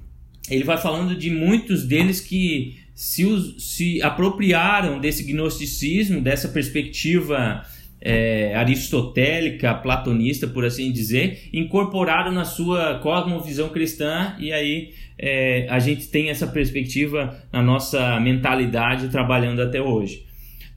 Ele 0.51 0.65
vai 0.65 0.77
falando 0.77 1.17
de 1.17 1.31
muitos 1.31 1.85
deles 1.85 2.21
que 2.21 2.77
se, 2.95 3.25
se 3.59 4.03
apropriaram 4.03 5.01
desse 5.01 5.23
gnosticismo, 5.23 6.21
dessa 6.21 6.49
perspectiva 6.49 7.65
é, 8.05 8.55
aristotélica, 8.55 9.75
platonista, 9.75 10.47
por 10.47 10.65
assim 10.65 10.91
dizer, 10.91 11.49
incorporaram 11.53 12.33
na 12.33 12.45
sua 12.45 12.99
cosmovisão 12.99 13.69
cristã 13.69 14.35
e 14.39 14.53
aí 14.53 14.93
é, 15.19 15.67
a 15.71 15.79
gente 15.79 16.09
tem 16.09 16.29
essa 16.29 16.47
perspectiva 16.47 17.41
na 17.53 17.63
nossa 17.63 18.19
mentalidade 18.21 19.09
trabalhando 19.09 19.63
até 19.63 19.81
hoje. 19.81 20.27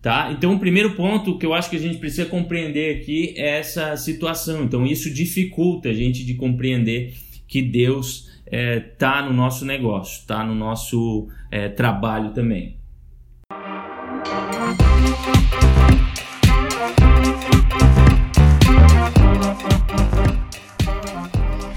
Tá? 0.01 0.31
Então, 0.31 0.53
o 0.53 0.59
primeiro 0.59 0.91
ponto 0.91 1.35
que 1.39 1.45
eu 1.47 1.53
acho 1.53 1.67
que 1.67 1.75
a 1.75 1.79
gente 1.79 1.97
precisa 1.97 2.27
compreender 2.27 2.97
aqui 2.97 3.33
é 3.35 3.57
essa 3.57 3.97
situação. 3.97 4.63
Então, 4.63 4.85
isso 4.85 5.11
dificulta 5.11 5.89
a 5.89 5.93
gente 5.93 6.23
de 6.23 6.35
compreender 6.35 7.15
que 7.47 7.59
Deus 7.59 8.29
está 8.45 8.55
é, 8.55 8.79
tá 8.79 9.21
no 9.23 9.33
nosso 9.33 9.65
negócio, 9.65 10.19
está 10.19 10.43
no 10.43 10.53
nosso 10.53 11.27
é, 11.49 11.69
trabalho 11.69 12.29
também. 12.33 12.77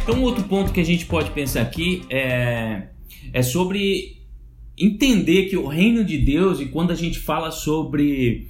Então, 0.08 0.22
outro 0.22 0.42
ponto 0.44 0.72
que 0.72 0.80
a 0.80 0.84
gente 0.84 1.04
pode 1.04 1.30
pensar 1.32 1.60
aqui 1.60 2.02
é, 2.08 2.84
é 3.30 3.42
sobre 3.42 4.22
entender 4.78 5.50
que 5.50 5.56
o 5.58 5.66
reino 5.66 6.02
de 6.02 6.16
Deus, 6.16 6.60
e 6.60 6.64
quando 6.64 6.92
a 6.92 6.94
gente 6.94 7.18
fala 7.18 7.50
sobre 7.50 8.48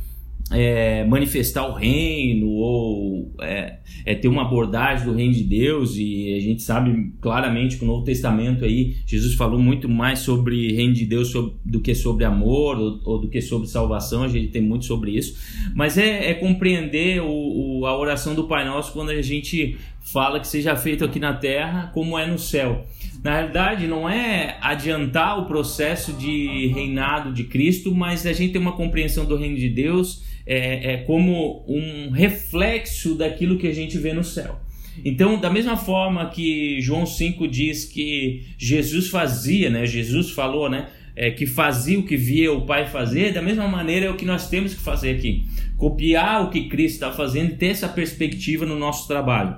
é, 0.53 1.05
manifestar 1.05 1.67
o 1.67 1.73
reino 1.73 2.49
ou 2.49 3.35
é, 3.41 3.79
é, 4.07 4.15
ter 4.15 4.29
uma 4.29 4.43
abordagem 4.43 5.05
do 5.05 5.15
reino 5.15 5.35
de 5.35 5.43
Deus 5.43 5.97
e 5.97 6.33
a 6.37 6.41
gente 6.41 6.63
sabe 6.63 7.13
claramente 7.21 7.77
que 7.77 7.85
o 7.85 7.87
Novo 7.87 8.05
Testamento 8.05 8.65
aí 8.65 8.97
Jesus 9.05 9.35
falou 9.35 9.59
muito 9.59 9.89
mais 9.89 10.21
sobre 10.21 10.73
reino 10.73 10.95
de 10.95 11.05
Deus 11.05 11.29
sobre, 11.33 11.55
do 11.65 11.81
que 11.81 11.95
sobre 11.95 12.25
amor 12.25 12.79
ou, 12.79 13.01
ou, 13.05 13.19
do 13.21 13.29
que 13.29 13.43
sobre 13.43 13.69
salvação 13.69 14.23
a 14.23 14.29
gente 14.29 14.49
tem 14.49 14.63
muito 14.63 14.85
sobre 14.85 15.11
isso. 15.11 15.37
Mas 15.75 15.99
é, 15.99 16.31
é 16.31 16.35
compreender 16.35 17.21
o, 17.21 17.81
o, 17.81 17.87
a 17.87 17.99
oração 17.99 18.35
do 18.35 18.45
Pai 18.45 18.65
Nosso 18.65 18.93
quando 18.93 19.11
a 19.11 19.21
gente 19.21 19.77
fala 20.13 20.41
que 20.41 20.49
seja 20.49 20.75
feito 20.77 21.05
aqui 21.05 21.19
na 21.19 21.35
terra 21.35 21.91
como 21.93 22.19
é 22.19 22.27
no 22.27 22.39
céu 22.39 22.87
na 23.23 23.35
realidade 23.35 23.87
não 23.87 24.09
é 24.09 24.57
adiantar 24.61 25.39
o 25.39 25.47
processo 25.47 26.13
de 26.13 26.69
reinado 26.69 27.33
de 27.33 27.45
Cristo 27.45 27.95
mas 27.95 28.25
a 28.27 28.33
gente 28.33 28.53
tem 28.53 28.61
uma 28.61 28.73
compreensão 28.73 29.25
do 29.25 29.37
reino 29.37 29.57
de 29.57 29.69
Deus 29.69 30.27
é, 30.49 30.95
é 30.95 30.97
como 30.99 31.63
um 31.69 32.11
reflexo 32.11 33.15
daquilo 33.15 33.59
que 33.59 33.67
a 33.67 33.75
gente 33.75 33.99
vê 33.99 34.15
no 34.15 34.25
céu. 34.25 34.59
Então, 35.05 35.39
da 35.39 35.51
mesma 35.51 35.77
forma 35.77 36.29
que 36.31 36.81
João 36.81 37.05
5 37.05 37.47
diz 37.47 37.85
que 37.85 38.47
Jesus 38.57 39.09
fazia, 39.09 39.69
né? 39.69 39.87
Jesus 39.87 40.31
falou, 40.31 40.71
né? 40.71 40.89
É, 41.15 41.31
que 41.31 41.47
fazia 41.47 41.99
o 41.99 42.05
que 42.05 42.17
via 42.17 42.53
o 42.53 42.65
Pai 42.65 42.87
fazer, 42.87 43.33
da 43.33 43.43
mesma 43.43 43.67
maneira 43.67 44.07
é 44.07 44.11
o 44.11 44.17
que 44.17 44.25
nós 44.25 44.49
temos 44.49 44.73
que 44.73 44.81
fazer 44.81 45.17
aqui. 45.17 45.47
Copiar 45.77 46.45
o 46.45 46.51
que 46.51 46.69
Cristo 46.69 46.95
está 46.95 47.13
fazendo 47.13 47.53
e 47.53 47.57
ter 47.57 47.67
essa 47.67 47.89
perspectiva 47.89 48.65
no 48.65 48.79
nosso 48.79 49.07
trabalho. 49.07 49.57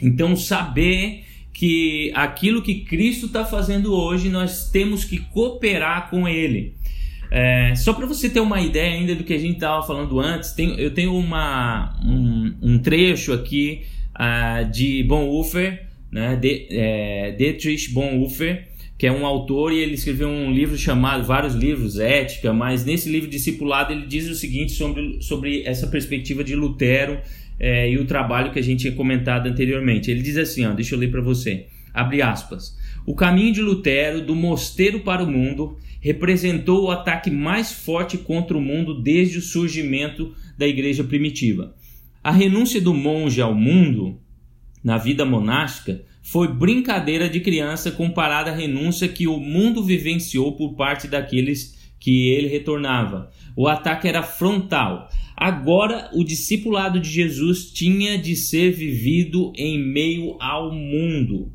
Então, 0.00 0.36
saber 0.36 1.24
que 1.52 2.10
aquilo 2.14 2.62
que 2.62 2.76
Cristo 2.80 3.26
está 3.26 3.44
fazendo 3.44 3.94
hoje, 3.94 4.28
nós 4.28 4.70
temos 4.70 5.04
que 5.04 5.18
cooperar 5.18 6.08
com 6.10 6.26
Ele. 6.26 6.74
É, 7.30 7.74
só 7.74 7.94
para 7.94 8.04
você 8.04 8.28
ter 8.28 8.40
uma 8.40 8.60
ideia 8.60 8.92
ainda 8.92 9.14
do 9.14 9.24
que 9.24 9.32
a 9.32 9.38
gente 9.38 9.54
estava 9.54 9.86
falando 9.86 10.20
antes, 10.20 10.52
tem, 10.52 10.78
eu 10.78 10.92
tenho 10.92 11.16
uma, 11.16 11.98
um, 12.04 12.54
um 12.60 12.78
trecho 12.78 13.32
aqui 13.32 13.82
uh, 14.14 14.70
de 14.70 15.02
Bonhoeffer, 15.04 15.86
né, 16.10 16.36
de, 16.36 16.66
é, 16.70 17.30
Dietrich 17.30 17.90
Bonhoeffer, 17.90 18.68
que 18.98 19.06
é 19.06 19.12
um 19.12 19.24
autor 19.24 19.72
e 19.72 19.78
ele 19.78 19.94
escreveu 19.94 20.28
um 20.28 20.52
livro 20.52 20.76
chamado, 20.76 21.24
vários 21.24 21.54
livros, 21.54 21.98
Ética, 21.98 22.52
mas 22.52 22.84
nesse 22.84 23.08
livro 23.08 23.30
Discipulado 23.30 23.92
ele 23.92 24.06
diz 24.06 24.28
o 24.28 24.34
seguinte 24.34 24.72
sobre, 24.72 25.22
sobre 25.22 25.62
essa 25.64 25.86
perspectiva 25.86 26.44
de 26.44 26.54
Lutero 26.54 27.18
é, 27.62 27.88
e 27.88 27.96
o 27.96 28.04
trabalho 28.04 28.52
que 28.52 28.58
a 28.58 28.62
gente 28.62 28.80
tinha 28.80 28.92
comentado 28.92 29.46
anteriormente. 29.46 30.10
Ele 30.10 30.20
diz 30.20 30.36
assim, 30.36 30.66
ó, 30.66 30.72
deixa 30.72 30.96
eu 30.96 30.98
ler 30.98 31.12
para 31.12 31.22
você, 31.22 31.68
abre 31.94 32.20
aspas, 32.20 32.76
o 33.06 33.14
caminho 33.14 33.52
de 33.52 33.62
Lutero 33.62 34.20
do 34.20 34.34
mosteiro 34.34 35.00
para 35.00 35.22
o 35.22 35.30
mundo 35.30 35.78
representou 36.00 36.84
o 36.84 36.90
ataque 36.90 37.30
mais 37.30 37.70
forte 37.70 38.18
contra 38.18 38.58
o 38.58 38.60
mundo 38.60 39.00
desde 39.00 39.38
o 39.38 39.42
surgimento 39.42 40.34
da 40.58 40.66
igreja 40.66 41.04
primitiva. 41.04 41.76
A 42.22 42.32
renúncia 42.32 42.80
do 42.80 42.92
monge 42.92 43.40
ao 43.40 43.54
mundo, 43.54 44.20
na 44.82 44.98
vida 44.98 45.24
monástica, 45.24 46.04
foi 46.22 46.48
brincadeira 46.48 47.28
de 47.28 47.40
criança 47.40 47.90
comparada 47.90 48.50
à 48.50 48.54
renúncia 48.54 49.08
que 49.08 49.26
o 49.26 49.38
mundo 49.38 49.82
vivenciou 49.82 50.56
por 50.56 50.74
parte 50.74 51.06
daqueles 51.06 51.92
que 51.98 52.28
ele 52.30 52.48
retornava. 52.48 53.30
O 53.56 53.68
ataque 53.68 54.08
era 54.08 54.22
frontal. 54.22 55.08
Agora, 55.42 56.08
o 56.12 56.22
discipulado 56.22 57.00
de 57.00 57.10
Jesus 57.10 57.70
tinha 57.72 58.16
de 58.16 58.36
ser 58.36 58.70
vivido 58.70 59.52
em 59.56 59.78
meio 59.78 60.36
ao 60.40 60.72
mundo 60.72 61.50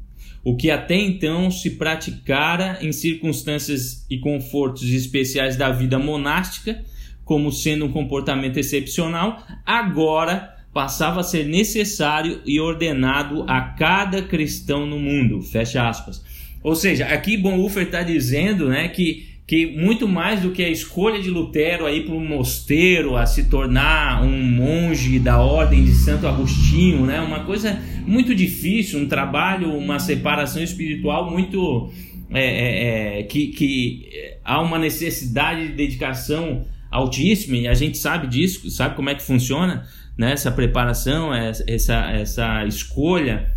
o 0.47 0.55
que 0.55 0.71
até 0.71 0.95
então 0.95 1.51
se 1.51 1.71
praticara 1.71 2.79
em 2.81 2.93
circunstâncias 2.93 4.05
e 4.09 4.17
confortos 4.17 4.83
especiais 4.83 5.57
da 5.57 5.69
vida 5.71 5.99
monástica, 5.99 6.85
como 7.25 7.51
sendo 7.51 7.83
um 7.83 7.91
comportamento 7.91 8.55
excepcional, 8.55 9.45
agora 9.65 10.55
passava 10.73 11.19
a 11.19 11.23
ser 11.23 11.45
necessário 11.45 12.39
e 12.45 12.61
ordenado 12.61 13.43
a 13.45 13.59
cada 13.59 14.21
cristão 14.21 14.85
no 14.85 14.97
mundo. 14.97 15.41
Fecha 15.41 15.85
aspas. 15.85 16.23
Ou 16.63 16.77
seja, 16.77 17.07
aqui 17.07 17.35
Bonhoeffer 17.35 17.83
está 17.83 18.01
dizendo 18.01 18.69
né, 18.69 18.87
que 18.87 19.27
que 19.47 19.65
muito 19.65 20.09
mais 20.09 20.41
do 20.41 20.51
que 20.51 20.61
a 20.61 20.69
escolha 20.69 21.21
de 21.21 21.29
Lutero 21.29 21.85
aí 21.85 22.03
para 22.03 22.13
um 22.13 22.27
mosteiro, 22.27 23.15
a 23.15 23.25
se 23.25 23.45
tornar 23.45 24.21
um 24.21 24.43
monge 24.43 25.17
da 25.19 25.41
ordem 25.41 25.85
de 25.85 25.93
Santo 25.93 26.27
Agostinho, 26.27 27.05
né? 27.05 27.21
Uma 27.21 27.45
coisa 27.45 27.81
muito 28.05 28.35
difícil, 28.35 28.99
um 28.99 29.07
trabalho, 29.07 29.73
uma 29.73 29.99
separação 29.99 30.61
espiritual 30.61 31.31
muito 31.31 31.89
é, 32.29 32.41
é, 32.41 33.19
é, 33.19 33.23
que, 33.23 33.47
que 33.47 34.09
há 34.43 34.61
uma 34.61 34.77
necessidade 34.77 35.69
de 35.69 35.73
dedicação 35.73 36.65
altíssima 36.91 37.55
e 37.55 37.67
a 37.69 37.73
gente 37.73 37.97
sabe 37.97 38.27
disso, 38.27 38.69
sabe 38.69 38.97
como 38.97 39.09
é 39.09 39.15
que 39.15 39.23
funciona 39.23 39.87
né? 40.17 40.33
essa 40.33 40.51
preparação, 40.51 41.33
essa, 41.33 42.11
essa 42.11 42.65
escolha 42.65 43.49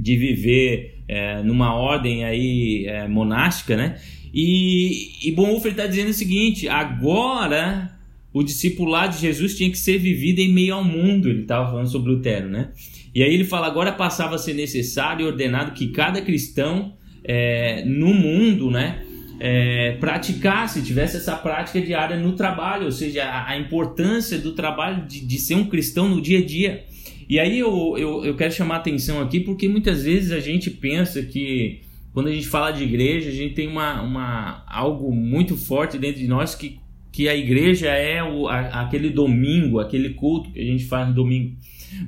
de 0.00 0.16
viver 0.16 1.02
é, 1.06 1.42
numa 1.42 1.74
ordem 1.74 2.24
aí 2.24 2.86
é, 2.86 3.06
monástica, 3.06 3.76
né? 3.76 3.96
E, 4.38 5.26
e 5.26 5.32
Bonhoeffer 5.32 5.70
está 5.70 5.86
dizendo 5.86 6.10
o 6.10 6.12
seguinte: 6.12 6.68
agora 6.68 7.90
o 8.34 8.42
discipulado 8.42 9.14
de 9.14 9.22
Jesus 9.22 9.56
tinha 9.56 9.70
que 9.70 9.78
ser 9.78 9.96
vivido 9.96 10.40
em 10.40 10.52
meio 10.52 10.74
ao 10.74 10.84
mundo. 10.84 11.30
Ele 11.30 11.40
estava 11.40 11.70
falando 11.70 11.88
sobre 11.88 12.12
Lutero, 12.12 12.46
né? 12.46 12.68
E 13.14 13.22
aí 13.22 13.32
ele 13.32 13.44
fala: 13.44 13.66
agora 13.66 13.90
passava 13.92 14.34
a 14.34 14.38
ser 14.38 14.52
necessário 14.52 15.24
e 15.24 15.26
ordenado 15.26 15.72
que 15.72 15.88
cada 15.88 16.20
cristão 16.20 16.92
é, 17.24 17.82
no 17.86 18.12
mundo, 18.12 18.70
né? 18.70 19.02
É, 19.40 19.92
praticasse, 20.00 20.82
tivesse 20.82 21.16
essa 21.16 21.34
prática 21.34 21.80
diária 21.80 22.18
no 22.18 22.32
trabalho, 22.32 22.84
ou 22.84 22.92
seja, 22.92 23.24
a, 23.24 23.50
a 23.50 23.58
importância 23.58 24.38
do 24.38 24.52
trabalho 24.52 25.06
de, 25.06 25.24
de, 25.24 25.38
ser 25.38 25.54
um 25.54 25.64
cristão 25.64 26.10
no 26.10 26.20
dia 26.20 26.40
a 26.40 26.44
dia. 26.44 26.84
E 27.28 27.38
aí 27.38 27.58
eu, 27.58 27.96
eu, 27.98 28.24
eu 28.24 28.36
quero 28.36 28.52
chamar 28.52 28.76
atenção 28.76 29.20
aqui 29.20 29.40
porque 29.40 29.66
muitas 29.66 30.04
vezes 30.04 30.30
a 30.30 30.40
gente 30.40 30.70
pensa 30.70 31.22
que 31.22 31.85
quando 32.16 32.28
a 32.28 32.32
gente 32.32 32.46
fala 32.46 32.70
de 32.70 32.82
igreja, 32.82 33.28
a 33.28 33.32
gente 33.32 33.52
tem 33.52 33.68
uma, 33.68 34.00
uma, 34.00 34.64
algo 34.66 35.12
muito 35.12 35.54
forte 35.54 35.98
dentro 35.98 36.18
de 36.18 36.26
nós 36.26 36.54
que, 36.54 36.78
que 37.12 37.28
a 37.28 37.36
igreja 37.36 37.88
é 37.88 38.22
o, 38.22 38.48
a, 38.48 38.60
aquele 38.80 39.10
domingo, 39.10 39.78
aquele 39.78 40.14
culto 40.14 40.50
que 40.50 40.58
a 40.58 40.64
gente 40.64 40.86
faz 40.86 41.06
no 41.08 41.12
domingo. 41.12 41.54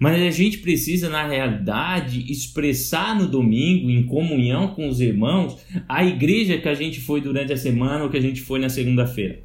Mas 0.01 0.23
a 0.23 0.31
gente 0.31 0.61
precisa, 0.61 1.11
na 1.11 1.29
realidade, 1.29 2.25
expressar 2.33 3.15
no 3.15 3.29
domingo, 3.29 3.91
em 3.91 4.03
comunhão 4.03 4.69
com 4.69 4.89
os 4.89 4.99
irmãos, 4.99 5.59
a 5.87 6.03
igreja 6.03 6.57
que 6.57 6.71
a 6.71 6.75
gente 6.75 7.03
foi 7.03 7.21
durante 7.21 7.53
a 7.53 7.57
semana 7.59 8.05
ou 8.05 8.09
que 8.09 8.17
a 8.17 8.23
gente 8.23 8.41
foi 8.41 8.59
na 8.59 8.71
segunda-feira. 8.71 9.41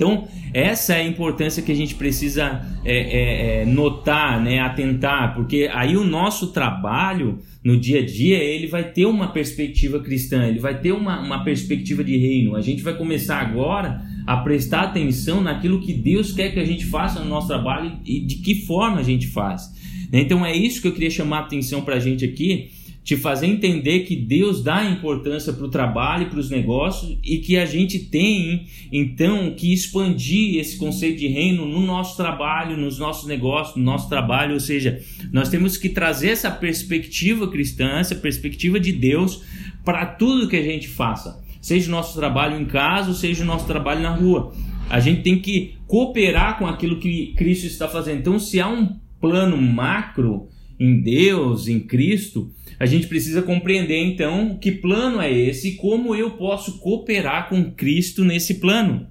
Então, 0.00 0.26
essa 0.54 0.94
é 0.94 1.02
a 1.02 1.06
importância 1.06 1.62
que 1.62 1.70
a 1.70 1.76
gente 1.76 1.94
precisa 1.94 2.62
é, 2.82 2.96
é, 2.96 3.60
é, 3.60 3.64
notar, 3.66 4.42
né, 4.42 4.58
atentar, 4.58 5.34
porque 5.34 5.68
aí 5.74 5.94
o 5.94 6.04
nosso 6.04 6.54
trabalho 6.54 7.40
no 7.62 7.78
dia 7.78 8.00
a 8.00 8.06
dia 8.06 8.38
ele 8.38 8.66
vai 8.66 8.82
ter 8.82 9.04
uma 9.04 9.28
perspectiva 9.28 10.00
cristã, 10.00 10.46
ele 10.46 10.58
vai 10.58 10.80
ter 10.80 10.92
uma, 10.92 11.20
uma 11.20 11.44
perspectiva 11.44 12.02
de 12.02 12.16
reino. 12.16 12.56
A 12.56 12.62
gente 12.62 12.82
vai 12.82 12.96
começar 12.96 13.42
agora 13.42 14.00
a 14.26 14.38
prestar 14.38 14.84
atenção 14.84 15.42
naquilo 15.42 15.82
que 15.82 15.92
Deus 15.92 16.32
quer 16.32 16.50
que 16.50 16.60
a 16.60 16.64
gente 16.64 16.86
faça 16.86 17.20
no 17.20 17.28
nosso 17.28 17.48
trabalho 17.48 17.92
e 18.06 18.20
de 18.20 18.36
que 18.36 18.54
forma 18.54 19.00
a 19.00 19.02
gente 19.02 19.26
faz. 19.26 19.70
Então, 20.10 20.46
é 20.46 20.56
isso 20.56 20.80
que 20.80 20.88
eu 20.88 20.92
queria 20.92 21.10
chamar 21.10 21.40
a 21.40 21.42
atenção 21.42 21.82
para 21.82 21.96
a 21.96 22.00
gente 22.00 22.24
aqui 22.24 22.70
te 23.02 23.16
fazer 23.16 23.46
entender 23.46 24.00
que 24.00 24.14
Deus 24.14 24.62
dá 24.62 24.84
importância 24.84 25.52
para 25.52 25.64
o 25.64 25.70
trabalho, 25.70 26.28
para 26.28 26.38
os 26.38 26.50
negócios 26.50 27.18
e 27.24 27.38
que 27.38 27.56
a 27.56 27.64
gente 27.64 27.98
tem 27.98 28.66
então 28.92 29.54
que 29.54 29.72
expandir 29.72 30.60
esse 30.60 30.76
conceito 30.76 31.18
de 31.18 31.26
reino 31.26 31.64
no 31.64 31.80
nosso 31.80 32.16
trabalho, 32.16 32.76
nos 32.76 32.98
nossos 32.98 33.26
negócios, 33.26 33.76
no 33.76 33.82
nosso 33.82 34.08
trabalho, 34.08 34.54
ou 34.54 34.60
seja, 34.60 35.00
nós 35.32 35.48
temos 35.48 35.76
que 35.76 35.88
trazer 35.88 36.28
essa 36.30 36.50
perspectiva 36.50 37.48
cristã, 37.48 37.98
essa 37.98 38.14
perspectiva 38.14 38.78
de 38.78 38.92
Deus 38.92 39.42
para 39.84 40.04
tudo 40.04 40.48
que 40.48 40.56
a 40.56 40.62
gente 40.62 40.86
faça, 40.86 41.42
seja 41.60 41.88
o 41.88 41.90
nosso 41.90 42.14
trabalho 42.18 42.60
em 42.60 42.66
casa, 42.66 43.14
seja 43.14 43.42
o 43.42 43.46
nosso 43.46 43.66
trabalho 43.66 44.02
na 44.02 44.14
rua. 44.14 44.52
A 44.90 45.00
gente 45.00 45.22
tem 45.22 45.38
que 45.38 45.74
cooperar 45.86 46.58
com 46.58 46.66
aquilo 46.66 46.98
que 46.98 47.32
Cristo 47.34 47.66
está 47.66 47.88
fazendo. 47.88 48.18
Então, 48.18 48.38
se 48.38 48.60
há 48.60 48.68
um 48.68 48.96
plano 49.20 49.56
macro 49.56 50.48
em 50.78 51.00
Deus, 51.00 51.68
em 51.68 51.78
Cristo, 51.78 52.50
a 52.80 52.86
gente 52.86 53.06
precisa 53.08 53.42
compreender 53.42 53.98
então 53.98 54.56
que 54.56 54.72
plano 54.72 55.20
é 55.20 55.30
esse 55.30 55.68
e 55.68 55.74
como 55.74 56.14
eu 56.16 56.30
posso 56.30 56.78
cooperar 56.78 57.50
com 57.50 57.70
Cristo 57.72 58.24
nesse 58.24 58.54
plano. 58.54 59.06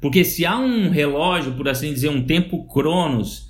Porque 0.00 0.24
se 0.24 0.44
há 0.44 0.58
um 0.58 0.90
relógio, 0.90 1.52
por 1.52 1.68
assim 1.68 1.92
dizer, 1.92 2.08
um 2.08 2.24
tempo 2.24 2.64
cronos, 2.64 3.48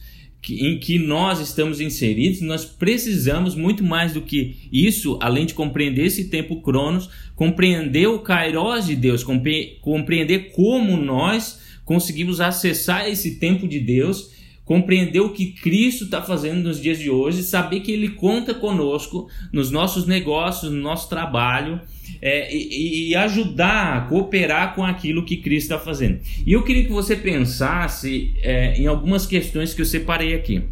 em 0.51 0.79
que 0.79 0.99
nós 0.99 1.41
estamos 1.41 1.81
inseridos, 1.81 2.43
nós 2.43 2.67
precisamos 2.67 3.55
muito 3.55 3.83
mais 3.83 4.13
do 4.13 4.21
que 4.21 4.69
isso, 4.71 5.19
além 5.23 5.47
de 5.47 5.55
compreender 5.55 6.05
esse 6.05 6.29
tempo 6.29 6.61
cronos, 6.61 7.09
compreender 7.35 8.09
o 8.09 8.19
kairos 8.19 8.85
de 8.85 8.95
Deus, 8.95 9.25
compreender 9.81 10.51
como 10.51 10.95
nós 10.99 11.59
conseguimos 11.87 12.39
acessar 12.39 13.09
esse 13.09 13.37
tempo 13.37 13.67
de 13.67 13.81
Deus 13.81 14.31
compreender 14.65 15.21
o 15.21 15.33
que 15.33 15.47
Cristo 15.53 16.05
está 16.05 16.23
fazendo 16.23 16.63
nos 16.63 16.81
dias 16.81 16.99
de 16.99 17.11
hoje, 17.11 17.43
saber 17.43 17.81
que 17.81 17.93
Ele 17.93 18.11
conta 18.11 18.55
conosco 18.55 19.29
nos 19.53 19.71
nossos 19.71 20.07
negócios, 20.07 20.71
no 20.71 20.81
nosso 20.81 21.09
trabalho 21.09 21.81
é, 22.21 22.55
e, 22.55 23.11
e, 23.11 23.17
ajudar, 23.17 24.09
cooperar 24.09 24.75
com 24.75 24.85
aquilo 24.85 25.25
que 25.25 25.37
Cristo 25.37 25.73
está 25.73 25.79
fazendo. 25.79 26.21
E 26.47 26.53
eu 26.53 26.63
queria 26.63 26.85
que 26.85 26.93
você 26.93 27.17
pensasse 27.17 28.35
é, 28.43 28.75
em 28.81 28.87
algumas 28.87 29.27
questões 29.27 29.75
que 29.75 29.81
eu 29.81 29.87
separei 29.87 30.35
aqui. 30.35 30.63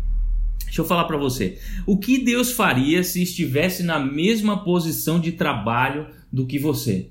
Deixa 0.64 0.82
eu 0.82 0.86
falar 0.86 1.04
para 1.04 1.16
você. 1.16 1.58
O 1.84 1.98
que 1.98 2.18
Deus 2.18 2.52
faria 2.52 3.02
se 3.02 3.22
estivesse 3.22 3.82
na 3.82 3.98
mesma 3.98 4.62
posição 4.62 5.18
de 5.18 5.32
trabalho 5.32 6.06
do 6.32 6.46
que 6.46 6.60
você? 6.60 7.08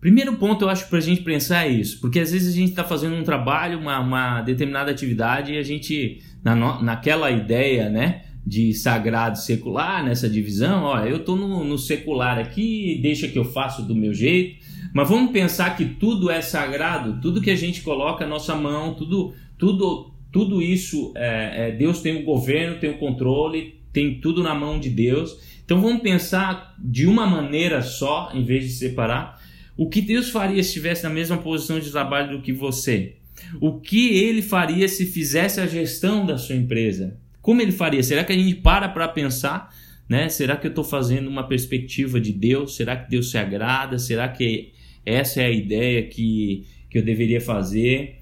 Primeiro 0.00 0.36
ponto, 0.36 0.64
eu 0.64 0.70
acho 0.70 0.88
para 0.88 0.98
a 0.98 1.02
gente 1.02 1.20
pensar 1.20 1.66
é 1.66 1.68
isso, 1.68 2.00
porque 2.00 2.20
às 2.20 2.32
vezes 2.32 2.54
a 2.54 2.56
gente 2.56 2.70
está 2.70 2.82
fazendo 2.82 3.14
um 3.14 3.22
trabalho, 3.22 3.78
uma, 3.78 4.00
uma, 4.00 4.40
determinada 4.40 4.90
atividade 4.90 5.52
e 5.52 5.58
a 5.58 5.62
gente, 5.62 6.22
na, 6.42 6.54
naquela 6.82 7.30
ideia, 7.30 7.90
né, 7.90 8.22
de 8.46 8.72
sagrado 8.72 9.36
secular, 9.38 10.02
nessa 10.02 10.26
divisão, 10.26 10.84
olha, 10.84 11.08
eu 11.08 11.18
estou 11.18 11.36
no, 11.36 11.62
no 11.64 11.76
secular 11.76 12.38
aqui, 12.38 12.98
deixa 13.02 13.28
que 13.28 13.38
eu 13.38 13.44
faço 13.44 13.82
do 13.82 13.94
meu 13.94 14.14
jeito, 14.14 14.64
mas 14.94 15.06
vamos 15.06 15.32
pensar 15.32 15.76
que 15.76 15.84
tudo 15.84 16.30
é 16.30 16.40
sagrado, 16.40 17.20
tudo 17.20 17.42
que 17.42 17.50
a 17.50 17.56
gente 17.56 17.82
coloca 17.82 18.24
na 18.24 18.30
nossa 18.30 18.56
mão, 18.56 18.94
tudo, 18.94 19.34
tudo, 19.58 20.14
tudo 20.32 20.62
isso, 20.62 21.12
é, 21.14 21.68
é, 21.68 21.72
Deus 21.72 22.00
tem 22.00 22.22
o 22.22 22.24
governo, 22.24 22.78
tem 22.78 22.90
o 22.90 22.98
controle, 22.98 23.80
tem 23.92 24.20
tudo 24.20 24.42
na 24.42 24.54
mão 24.54 24.80
de 24.80 24.88
Deus. 24.88 25.38
Então 25.64 25.80
vamos 25.80 26.02
pensar 26.02 26.74
de 26.78 27.06
uma 27.06 27.26
maneira 27.26 27.82
só, 27.82 28.30
em 28.34 28.42
vez 28.42 28.64
de 28.64 28.70
separar. 28.70 29.39
O 29.80 29.88
que 29.88 30.02
Deus 30.02 30.28
faria 30.28 30.62
se 30.62 30.68
estivesse 30.68 31.04
na 31.04 31.08
mesma 31.08 31.38
posição 31.38 31.80
de 31.80 31.90
trabalho 31.90 32.36
do 32.36 32.42
que 32.42 32.52
você? 32.52 33.14
O 33.62 33.80
que 33.80 34.08
ele 34.14 34.42
faria 34.42 34.86
se 34.86 35.06
fizesse 35.06 35.58
a 35.58 35.66
gestão 35.66 36.26
da 36.26 36.36
sua 36.36 36.54
empresa? 36.54 37.18
Como 37.40 37.62
ele 37.62 37.72
faria? 37.72 38.02
Será 38.02 38.22
que 38.22 38.30
a 38.30 38.36
gente 38.36 38.56
para 38.56 38.90
para 38.90 39.08
pensar? 39.08 39.74
Né? 40.06 40.28
Será 40.28 40.54
que 40.54 40.66
eu 40.66 40.68
estou 40.68 40.84
fazendo 40.84 41.28
uma 41.28 41.48
perspectiva 41.48 42.20
de 42.20 42.30
Deus? 42.30 42.76
Será 42.76 42.94
que 42.94 43.10
Deus 43.10 43.30
se 43.30 43.38
agrada? 43.38 43.98
Será 43.98 44.28
que 44.28 44.74
essa 45.06 45.40
é 45.40 45.46
a 45.46 45.50
ideia 45.50 46.02
que, 46.02 46.66
que 46.90 46.98
eu 46.98 47.02
deveria 47.02 47.40
fazer? 47.40 48.18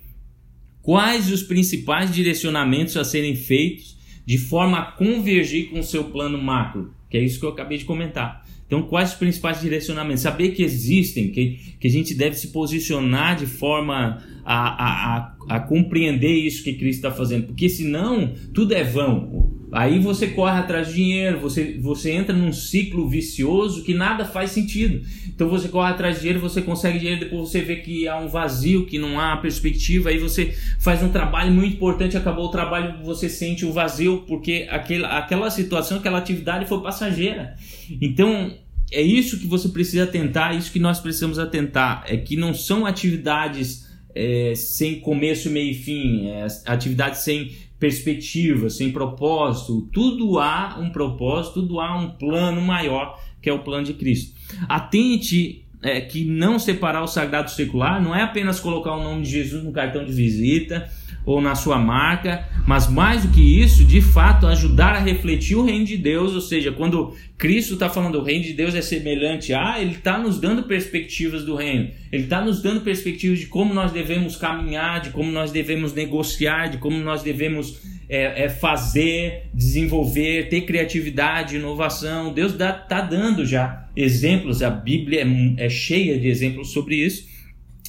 Quais 0.81 1.29
os 1.29 1.43
principais 1.43 2.15
direcionamentos 2.15 2.97
a 2.97 3.03
serem 3.03 3.35
feitos 3.35 3.99
de 4.25 4.39
forma 4.39 4.79
a 4.79 4.93
convergir 4.93 5.71
com 5.71 5.81
o 5.81 5.85
seu 5.85 6.05
plano 6.05 6.41
macro? 6.41 6.95
Que 7.11 7.17
é 7.17 7.21
isso 7.21 7.41
que 7.41 7.47
eu 7.47 7.51
acabei 7.51 7.79
de 7.79 7.85
comentar. 7.85 8.47
Então, 8.69 8.83
quais 8.83 9.13
os 9.13 9.17
principais 9.17 9.63
direcionamentos? 9.63 10.23
Saber 10.23 10.51
que 10.51 10.63
existem, 10.63 11.31
que, 11.31 11.59
que 11.81 11.89
a 11.89 11.91
gente 11.91 12.15
deve 12.15 12.37
se 12.37 12.49
posicionar 12.49 13.35
de 13.35 13.47
forma 13.47 14.23
a, 14.45 14.55
a, 14.55 15.17
a, 15.17 15.57
a 15.57 15.61
compreender 15.61 16.35
isso 16.35 16.63
que 16.63 16.75
Cristo 16.75 16.99
está 16.99 17.11
fazendo, 17.11 17.47
porque 17.47 17.67
senão 17.67 18.35
tudo 18.53 18.75
é 18.75 18.85
vão. 18.85 19.48
Aí 19.71 19.99
você 19.99 20.29
corre 20.29 20.59
atrás 20.59 20.89
de 20.89 20.95
dinheiro, 20.95 21.39
você, 21.41 21.79
você 21.81 22.13
entra 22.13 22.35
num 22.35 22.53
ciclo 22.53 23.09
vicioso 23.09 23.85
que 23.85 23.93
nada 23.93 24.25
faz 24.25 24.51
sentido. 24.51 25.03
Então 25.27 25.49
você 25.49 25.69
corre 25.69 25.91
atrás 25.91 26.17
de 26.17 26.23
dinheiro, 26.23 26.41
você 26.41 26.63
consegue 26.63 26.99
dinheiro, 26.99 27.21
depois 27.21 27.49
você 27.49 27.61
vê 27.61 27.77
que 27.77 28.09
há 28.09 28.19
um 28.19 28.29
vazio, 28.29 28.87
que 28.87 28.99
não 28.99 29.21
há 29.21 29.37
perspectiva, 29.37 30.09
aí 30.09 30.19
você 30.19 30.55
faz 30.79 31.03
um 31.03 31.11
trabalho 31.11 31.53
muito 31.53 31.77
importante, 31.77 32.17
acabou 32.17 32.47
o 32.47 32.51
trabalho, 32.51 33.05
você 33.05 33.29
sente 33.29 33.65
o 33.65 33.73
vazio, 33.73 34.25
porque 34.27 34.67
aquela, 34.71 35.19
aquela 35.19 35.51
situação, 35.51 35.99
aquela 35.99 36.19
atividade 36.19 36.67
foi 36.67 36.81
passageira. 36.83 37.55
Então 38.01 38.53
é 38.91 39.03
isso 39.03 39.39
que 39.39 39.47
você 39.47 39.69
precisa 39.69 40.05
atentar, 40.05 40.57
isso 40.57 40.73
que 40.73 40.81
nós 40.81 40.99
precisamos 40.99 41.39
atentar, 41.39 42.05
é 42.07 42.17
que 42.17 42.37
não 42.37 42.55
são 42.55 42.87
atividades 42.87 43.88
é, 44.19 44.55
sem 44.57 44.99
começo, 44.99 45.49
meio 45.49 45.71
e 45.71 45.75
fim, 45.75 46.27
é, 46.27 46.47
atividades 46.67 47.21
sem 47.21 47.53
perspectiva, 47.79 48.69
sem 48.69 48.91
propósito. 48.91 49.89
Tudo 49.93 50.41
há 50.41 50.77
um 50.81 50.91
propósito, 50.91 51.63
tudo 51.63 51.79
há 51.79 51.97
um 51.97 52.11
plano 52.11 52.61
maior, 52.61 53.17
que 53.41 53.49
é 53.49 53.53
o 53.53 53.61
plano 53.61 53.85
de 53.85 53.95
Cristo. 53.95 54.37
Atente 54.69 55.65
é, 55.81 56.01
que 56.01 56.25
não 56.25 56.59
separar 56.59 57.05
o 57.05 57.07
sagrado 57.07 57.45
do 57.45 57.53
secular 57.53 58.03
não 58.03 58.13
é 58.13 58.23
apenas 58.23 58.59
colocar 58.59 58.97
o 58.97 59.03
nome 59.03 59.23
de 59.23 59.31
Jesus 59.31 59.63
no 59.63 59.71
cartão 59.71 60.05
de 60.05 60.13
visita 60.13 60.91
ou 61.29 61.43
na 61.43 61.55
sua 61.55 61.79
marca, 61.79 62.49
mas 62.67 62.89
mais 62.89 63.21
do 63.21 63.29
que 63.29 63.63
isso, 63.63 63.85
de 63.85 64.01
fato, 64.01 64.47
ajudar 64.47 64.95
a 64.95 64.99
refletir 64.99 65.57
o 65.57 65.63
reino 65.63 65.85
de 65.85 65.99
Deus, 65.99 66.33
ou 66.33 66.41
seja, 66.41 66.73
quando 66.73 67.15
Cristo 67.37 67.75
está 67.75 67.91
falando 67.91 68.15
o 68.15 68.23
reino 68.23 68.45
de 68.45 68.55
Deus 68.55 68.75
é 68.75 68.81
semelhante 68.81 69.53
a, 69.53 69.79
ele 69.79 69.93
está 69.93 70.17
nos 70.17 70.41
dando 70.41 70.63
perspectivas 70.63 71.45
do 71.45 71.55
reino, 71.55 71.91
ele 72.11 72.23
está 72.23 72.41
nos 72.41 72.63
dando 72.63 72.81
perspectivas 72.81 73.41
de 73.41 73.47
como 73.47 73.75
nós 73.75 73.93
devemos 73.93 74.37
caminhar, 74.37 75.03
de 75.03 75.11
como 75.11 75.31
nós 75.31 75.53
devemos 75.53 75.93
negociar, 75.93 76.69
de 76.69 76.79
como 76.79 76.97
nós 76.97 77.23
devemos 77.23 77.79
é, 78.09 78.45
é 78.45 78.49
fazer, 78.49 79.51
desenvolver, 79.53 80.49
ter 80.49 80.63
criatividade, 80.63 81.57
inovação. 81.57 82.33
Deus 82.33 82.53
está 82.53 83.03
dando 83.03 83.45
já 83.45 83.87
exemplos, 83.95 84.63
a 84.63 84.71
Bíblia 84.71 85.27
é, 85.59 85.67
é 85.67 85.69
cheia 85.69 86.19
de 86.19 86.27
exemplos 86.27 86.71
sobre 86.71 86.97
isso. 86.97 87.29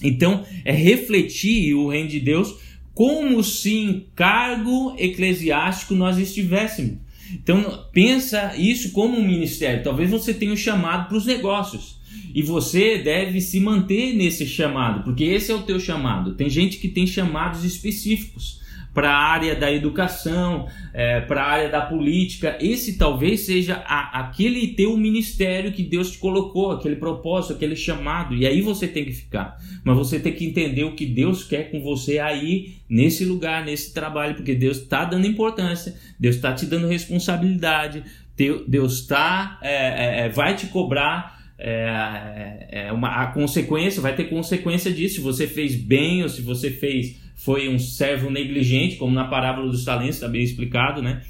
Então, 0.03 0.45
é 0.65 0.73
refletir 0.73 1.73
o 1.73 1.87
reino 1.87 2.09
de 2.09 2.19
Deus 2.19 2.68
como 2.99 3.41
se 3.41 3.77
em 3.77 4.07
cargo 4.13 4.93
eclesiástico 4.97 5.95
nós 5.95 6.17
estivéssemos. 6.17 6.97
Então 7.31 7.87
pensa 7.93 8.57
isso 8.57 8.91
como 8.91 9.17
um 9.17 9.25
ministério. 9.25 9.85
Talvez 9.85 10.09
você 10.09 10.33
tenha 10.33 10.51
um 10.51 10.57
chamado 10.57 11.07
para 11.07 11.15
os 11.15 11.25
negócios. 11.25 11.97
E 12.35 12.43
você 12.43 12.97
deve 12.97 13.39
se 13.39 13.57
manter 13.61 14.13
nesse 14.15 14.45
chamado, 14.45 15.05
porque 15.05 15.23
esse 15.23 15.49
é 15.49 15.55
o 15.55 15.61
teu 15.61 15.79
chamado. 15.79 16.35
Tem 16.35 16.49
gente 16.49 16.75
que 16.75 16.89
tem 16.89 17.07
chamados 17.07 17.63
específicos 17.63 18.59
para 18.93 19.11
a 19.11 19.17
área 19.17 19.55
da 19.55 19.71
educação, 19.71 20.67
é, 20.93 21.21
para 21.21 21.43
a 21.43 21.47
área 21.47 21.69
da 21.69 21.81
política. 21.81 22.57
Esse 22.59 22.97
talvez 22.97 23.41
seja 23.41 23.83
a, 23.85 24.19
aquele 24.19 24.69
teu 24.69 24.97
ministério 24.97 25.71
que 25.71 25.83
Deus 25.83 26.11
te 26.11 26.17
colocou, 26.17 26.71
aquele 26.71 26.95
propósito, 26.95 27.53
aquele 27.53 27.75
chamado. 27.75 28.35
E 28.35 28.45
aí 28.45 28.61
você 28.61 28.87
tem 28.87 29.05
que 29.05 29.13
ficar. 29.13 29.57
Mas 29.83 29.97
você 29.97 30.19
tem 30.19 30.33
que 30.33 30.45
entender 30.45 30.83
o 30.83 30.95
que 30.95 31.05
Deus 31.05 31.43
quer 31.43 31.71
com 31.71 31.81
você 31.81 32.19
aí, 32.19 32.73
nesse 32.89 33.23
lugar, 33.25 33.63
nesse 33.63 33.93
trabalho, 33.93 34.35
porque 34.35 34.55
Deus 34.55 34.77
está 34.77 35.05
dando 35.05 35.27
importância, 35.27 35.95
Deus 36.19 36.35
está 36.35 36.53
te 36.53 36.65
dando 36.65 36.87
responsabilidade, 36.87 38.03
Deus 38.67 39.01
está, 39.01 39.59
é, 39.61 39.73
é, 39.73 40.19
é, 40.25 40.29
vai 40.29 40.55
te 40.55 40.67
cobrar 40.67 41.37
é, 41.61 42.67
é 42.71 42.91
uma, 42.93 43.21
a 43.21 43.27
consequência, 43.27 44.01
vai 44.01 44.15
ter 44.15 44.25
consequência 44.25 44.91
disso. 44.91 45.15
Se 45.15 45.21
você 45.21 45.45
fez 45.45 45.75
bem 45.75 46.23
ou 46.23 46.29
se 46.29 46.41
você 46.41 46.71
fez 46.71 47.17
foi 47.39 47.69
um 47.69 47.79
servo 47.79 48.29
negligente, 48.29 48.97
como 48.97 49.13
na 49.13 49.25
parábola 49.25 49.71
dos 49.71 49.85
talentos 49.85 50.15
está 50.15 50.27
bem 50.27 50.43
explicado, 50.43 51.01
né? 51.01 51.21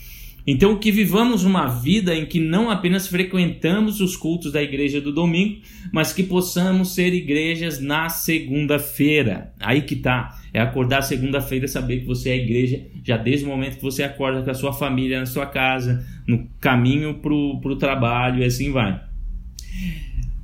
Então, 0.47 0.75
que 0.75 0.91
vivamos 0.91 1.43
uma 1.43 1.67
vida 1.67 2.15
em 2.15 2.25
que 2.25 2.39
não 2.39 2.71
apenas 2.71 3.07
frequentamos 3.07 4.01
os 4.01 4.17
cultos 4.17 4.51
da 4.51 4.63
igreja 4.63 4.99
do 4.99 5.13
domingo, 5.13 5.61
mas 5.93 6.11
que 6.11 6.23
possamos 6.23 6.95
ser 6.95 7.13
igrejas 7.13 7.79
na 7.79 8.09
segunda-feira. 8.09 9.53
Aí 9.59 9.83
que 9.83 9.95
tá. 9.95 10.35
É 10.51 10.59
acordar 10.59 11.03
segunda-feira 11.03 11.67
saber 11.67 11.99
que 11.99 12.07
você 12.07 12.31
é 12.31 12.37
igreja 12.37 12.83
já 13.03 13.15
desde 13.15 13.45
o 13.45 13.49
momento 13.49 13.75
que 13.75 13.83
você 13.83 14.01
acorda 14.01 14.41
com 14.41 14.49
a 14.49 14.55
sua 14.55 14.73
família 14.73 15.19
na 15.19 15.27
sua 15.27 15.45
casa, 15.45 16.03
no 16.25 16.47
caminho 16.59 17.19
para 17.19 17.31
o 17.31 17.75
trabalho 17.77 18.41
e 18.41 18.45
assim 18.45 18.71
vai. 18.71 18.99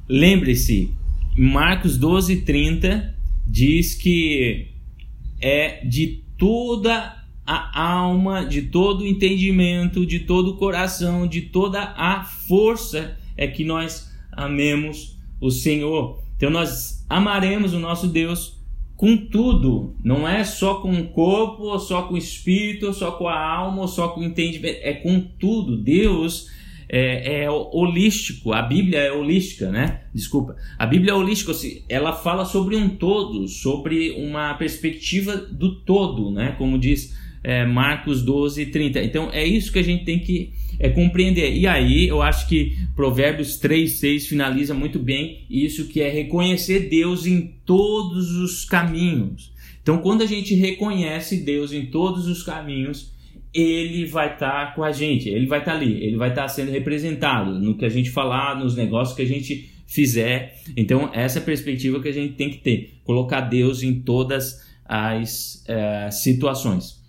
Lembre-se, 0.07 0.91
Marcos 1.35 1.97
12, 1.97 2.41
30 2.41 3.15
diz 3.47 3.95
que 3.95 4.74
é 5.39 5.85
de 5.85 6.23
toda 6.37 7.23
a 7.45 7.81
alma, 7.81 8.45
de 8.45 8.63
todo 8.63 9.01
o 9.01 9.07
entendimento, 9.07 10.05
de 10.05 10.21
todo 10.21 10.51
o 10.51 10.57
coração, 10.57 11.27
de 11.27 11.41
toda 11.41 11.93
a 11.95 12.23
força 12.23 13.17
é 13.37 13.47
que 13.47 13.63
nós 13.63 14.11
amemos 14.31 15.17
o 15.39 15.51
Senhor. 15.51 16.19
Então 16.35 16.49
nós 16.49 17.05
amaremos 17.09 17.73
o 17.73 17.79
nosso 17.79 18.07
Deus 18.07 18.55
com 18.95 19.17
tudo, 19.17 19.93
não 20.03 20.27
é 20.27 20.43
só 20.43 20.75
com 20.75 20.93
o 20.93 21.07
corpo, 21.09 21.63
ou 21.63 21.79
só 21.79 22.03
com 22.03 22.13
o 22.13 22.17
espírito, 22.17 22.87
ou 22.87 22.93
só 22.93 23.11
com 23.11 23.27
a 23.27 23.37
alma, 23.37 23.81
ou 23.81 23.87
só 23.87 24.07
com 24.07 24.21
o 24.21 24.23
entendimento, 24.23 24.79
é 24.81 24.93
com 24.93 25.19
tudo. 25.19 25.77
Deus 25.77 26.49
é, 26.87 27.43
é, 27.43 27.49
holístico, 27.49 28.53
a 28.53 28.61
Bíblia 28.61 28.99
é 28.99 29.11
holística, 29.11 29.71
né? 29.71 30.01
Desculpa. 30.13 30.55
A 30.77 30.85
Bíblia 30.85 31.11
é 31.11 31.15
holística, 31.15 31.51
ela 31.89 32.13
fala 32.13 32.45
sobre 32.45 32.75
um 32.75 32.89
todo, 32.89 33.47
sobre 33.47 34.11
uma 34.11 34.53
perspectiva 34.53 35.35
do 35.35 35.75
todo, 35.81 36.31
né? 36.31 36.55
Como 36.57 36.77
diz 36.77 37.15
é, 37.43 37.63
Marcos 37.65 38.23
12, 38.23 38.65
30. 38.67 39.03
Então 39.03 39.29
é 39.31 39.45
isso 39.45 39.71
que 39.71 39.79
a 39.79 39.83
gente 39.83 40.03
tem 40.03 40.19
que 40.19 40.51
é, 40.79 40.89
compreender. 40.89 41.55
E 41.55 41.67
aí 41.67 42.07
eu 42.07 42.21
acho 42.21 42.47
que 42.47 42.75
Provérbios 42.95 43.57
3, 43.57 43.91
6 43.99 44.27
finaliza 44.27 44.73
muito 44.73 44.97
bem 44.97 45.45
isso 45.49 45.87
que 45.87 46.01
é 46.01 46.09
reconhecer 46.09 46.89
Deus 46.89 47.27
em 47.27 47.53
todos 47.65 48.31
os 48.31 48.65
caminhos. 48.65 49.53
Então 49.81 49.99
quando 49.99 50.23
a 50.23 50.25
gente 50.25 50.55
reconhece 50.55 51.37
Deus 51.37 51.71
em 51.71 51.85
todos 51.85 52.27
os 52.27 52.41
caminhos, 52.41 53.13
ele 53.55 54.05
vai 54.05 54.33
estar 54.33 54.67
tá 54.67 54.71
com 54.73 54.83
a 54.83 54.91
gente, 54.91 55.29
ele 55.29 55.47
vai 55.47 55.59
estar 55.59 55.71
tá 55.71 55.77
ali, 55.77 56.03
ele 56.03 56.17
vai 56.17 56.29
estar 56.29 56.43
tá 56.43 56.47
sendo 56.49 56.71
representado 56.71 57.57
no 57.57 57.77
que 57.77 57.85
a 57.85 57.89
gente 57.89 58.09
falar, 58.09 58.59
nos 58.59 58.75
negócios 58.75 59.15
que 59.15 59.21
a 59.21 59.27
gente 59.27 59.69
fizer. 59.87 60.55
Então, 60.75 61.09
essa 61.13 61.39
é 61.39 61.41
a 61.41 61.45
perspectiva 61.45 62.01
que 62.01 62.09
a 62.09 62.13
gente 62.13 62.33
tem 62.33 62.49
que 62.49 62.57
ter, 62.57 62.99
colocar 63.03 63.41
Deus 63.41 63.81
em 63.81 64.01
todas 64.01 64.65
as 64.85 65.63
é, 65.67 66.11
situações. 66.11 67.01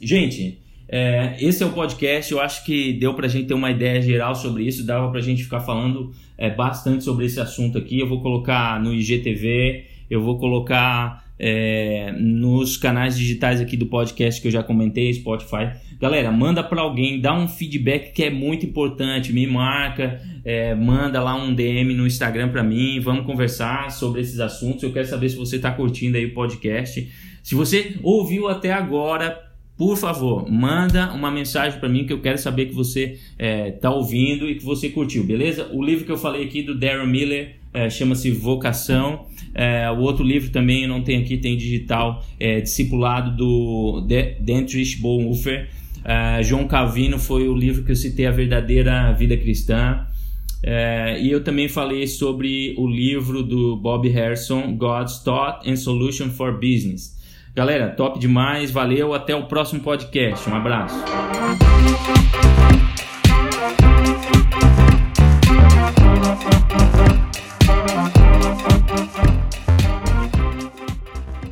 Gente, 0.00 0.58
é, 0.88 1.36
esse 1.38 1.62
é 1.62 1.66
o 1.66 1.72
podcast. 1.72 2.32
Eu 2.32 2.40
acho 2.40 2.64
que 2.64 2.92
deu 2.94 3.14
para 3.14 3.26
a 3.26 3.28
gente 3.28 3.46
ter 3.46 3.54
uma 3.54 3.70
ideia 3.70 4.00
geral 4.00 4.34
sobre 4.34 4.64
isso. 4.64 4.86
Dava 4.86 5.10
para 5.10 5.18
a 5.18 5.22
gente 5.22 5.44
ficar 5.44 5.60
falando 5.60 6.12
é, 6.36 6.50
bastante 6.50 7.04
sobre 7.04 7.26
esse 7.26 7.40
assunto 7.40 7.78
aqui. 7.78 8.00
Eu 8.00 8.08
vou 8.08 8.22
colocar 8.22 8.80
no 8.82 8.92
IGTV, 8.94 9.84
eu 10.10 10.22
vou 10.22 10.38
colocar 10.38 11.23
é, 11.38 12.12
nos 12.18 12.76
canais 12.76 13.16
digitais 13.16 13.60
aqui 13.60 13.76
do 13.76 13.86
podcast 13.86 14.40
que 14.40 14.48
eu 14.48 14.52
já 14.52 14.62
comentei, 14.62 15.12
Spotify. 15.12 15.72
Galera, 16.00 16.30
manda 16.30 16.62
para 16.62 16.80
alguém, 16.80 17.20
dá 17.20 17.36
um 17.36 17.48
feedback 17.48 18.12
que 18.12 18.24
é 18.24 18.30
muito 18.30 18.66
importante, 18.66 19.32
me 19.32 19.46
marca, 19.46 20.20
é, 20.44 20.74
manda 20.74 21.22
lá 21.22 21.34
um 21.34 21.54
DM 21.54 21.94
no 21.94 22.06
Instagram 22.06 22.50
para 22.50 22.62
mim, 22.62 23.00
vamos 23.00 23.26
conversar 23.26 23.90
sobre 23.90 24.20
esses 24.20 24.40
assuntos. 24.40 24.82
Eu 24.82 24.92
quero 24.92 25.06
saber 25.06 25.28
se 25.28 25.36
você 25.36 25.56
está 25.56 25.70
curtindo 25.70 26.16
aí 26.16 26.26
o 26.26 26.34
podcast. 26.34 27.10
Se 27.42 27.54
você 27.54 27.96
ouviu 28.02 28.48
até 28.48 28.72
agora, 28.72 29.44
por 29.76 29.96
favor, 29.96 30.50
manda 30.50 31.12
uma 31.12 31.30
mensagem 31.30 31.80
para 31.80 31.88
mim 31.88 32.06
que 32.06 32.12
eu 32.12 32.20
quero 32.20 32.38
saber 32.38 32.66
que 32.66 32.74
você 32.74 33.18
está 33.68 33.88
é, 33.88 33.92
ouvindo 33.92 34.48
e 34.48 34.54
que 34.54 34.64
você 34.64 34.88
curtiu, 34.88 35.24
beleza? 35.24 35.68
O 35.72 35.82
livro 35.82 36.04
que 36.04 36.12
eu 36.12 36.16
falei 36.16 36.44
aqui 36.44 36.62
do 36.62 36.78
Darren 36.78 37.08
Miller 37.08 37.56
é, 37.74 37.90
chama-se 37.90 38.30
Vocação. 38.30 39.26
É, 39.52 39.90
o 39.90 39.98
outro 39.98 40.24
livro 40.24 40.50
também 40.50 40.86
não 40.86 41.02
tem 41.02 41.18
aqui, 41.18 41.36
tem 41.36 41.56
digital, 41.56 42.24
é, 42.40 42.60
discipulado 42.60 43.36
do 43.36 44.06
Dietrich 44.40 45.00
Bonhoeffer. 45.00 45.68
É, 46.04 46.42
João 46.42 46.66
Calvino 46.66 47.18
foi 47.18 47.48
o 47.48 47.54
livro 47.54 47.84
que 47.84 47.92
eu 47.92 47.96
citei, 47.96 48.26
A 48.26 48.30
Verdadeira 48.30 49.12
Vida 49.12 49.36
Cristã. 49.36 50.06
É, 50.62 51.20
e 51.20 51.30
eu 51.30 51.44
também 51.44 51.68
falei 51.68 52.06
sobre 52.06 52.74
o 52.78 52.86
livro 52.86 53.42
do 53.42 53.76
Bob 53.76 54.08
Harrison, 54.08 54.74
God's 54.76 55.18
Thought 55.18 55.68
and 55.68 55.76
Solution 55.76 56.30
for 56.30 56.52
Business. 56.54 57.14
Galera, 57.54 57.90
top 57.90 58.18
demais, 58.18 58.70
valeu, 58.70 59.14
até 59.14 59.36
o 59.36 59.46
próximo 59.46 59.80
podcast. 59.80 60.48
Um 60.48 60.54
abraço. 60.54 60.96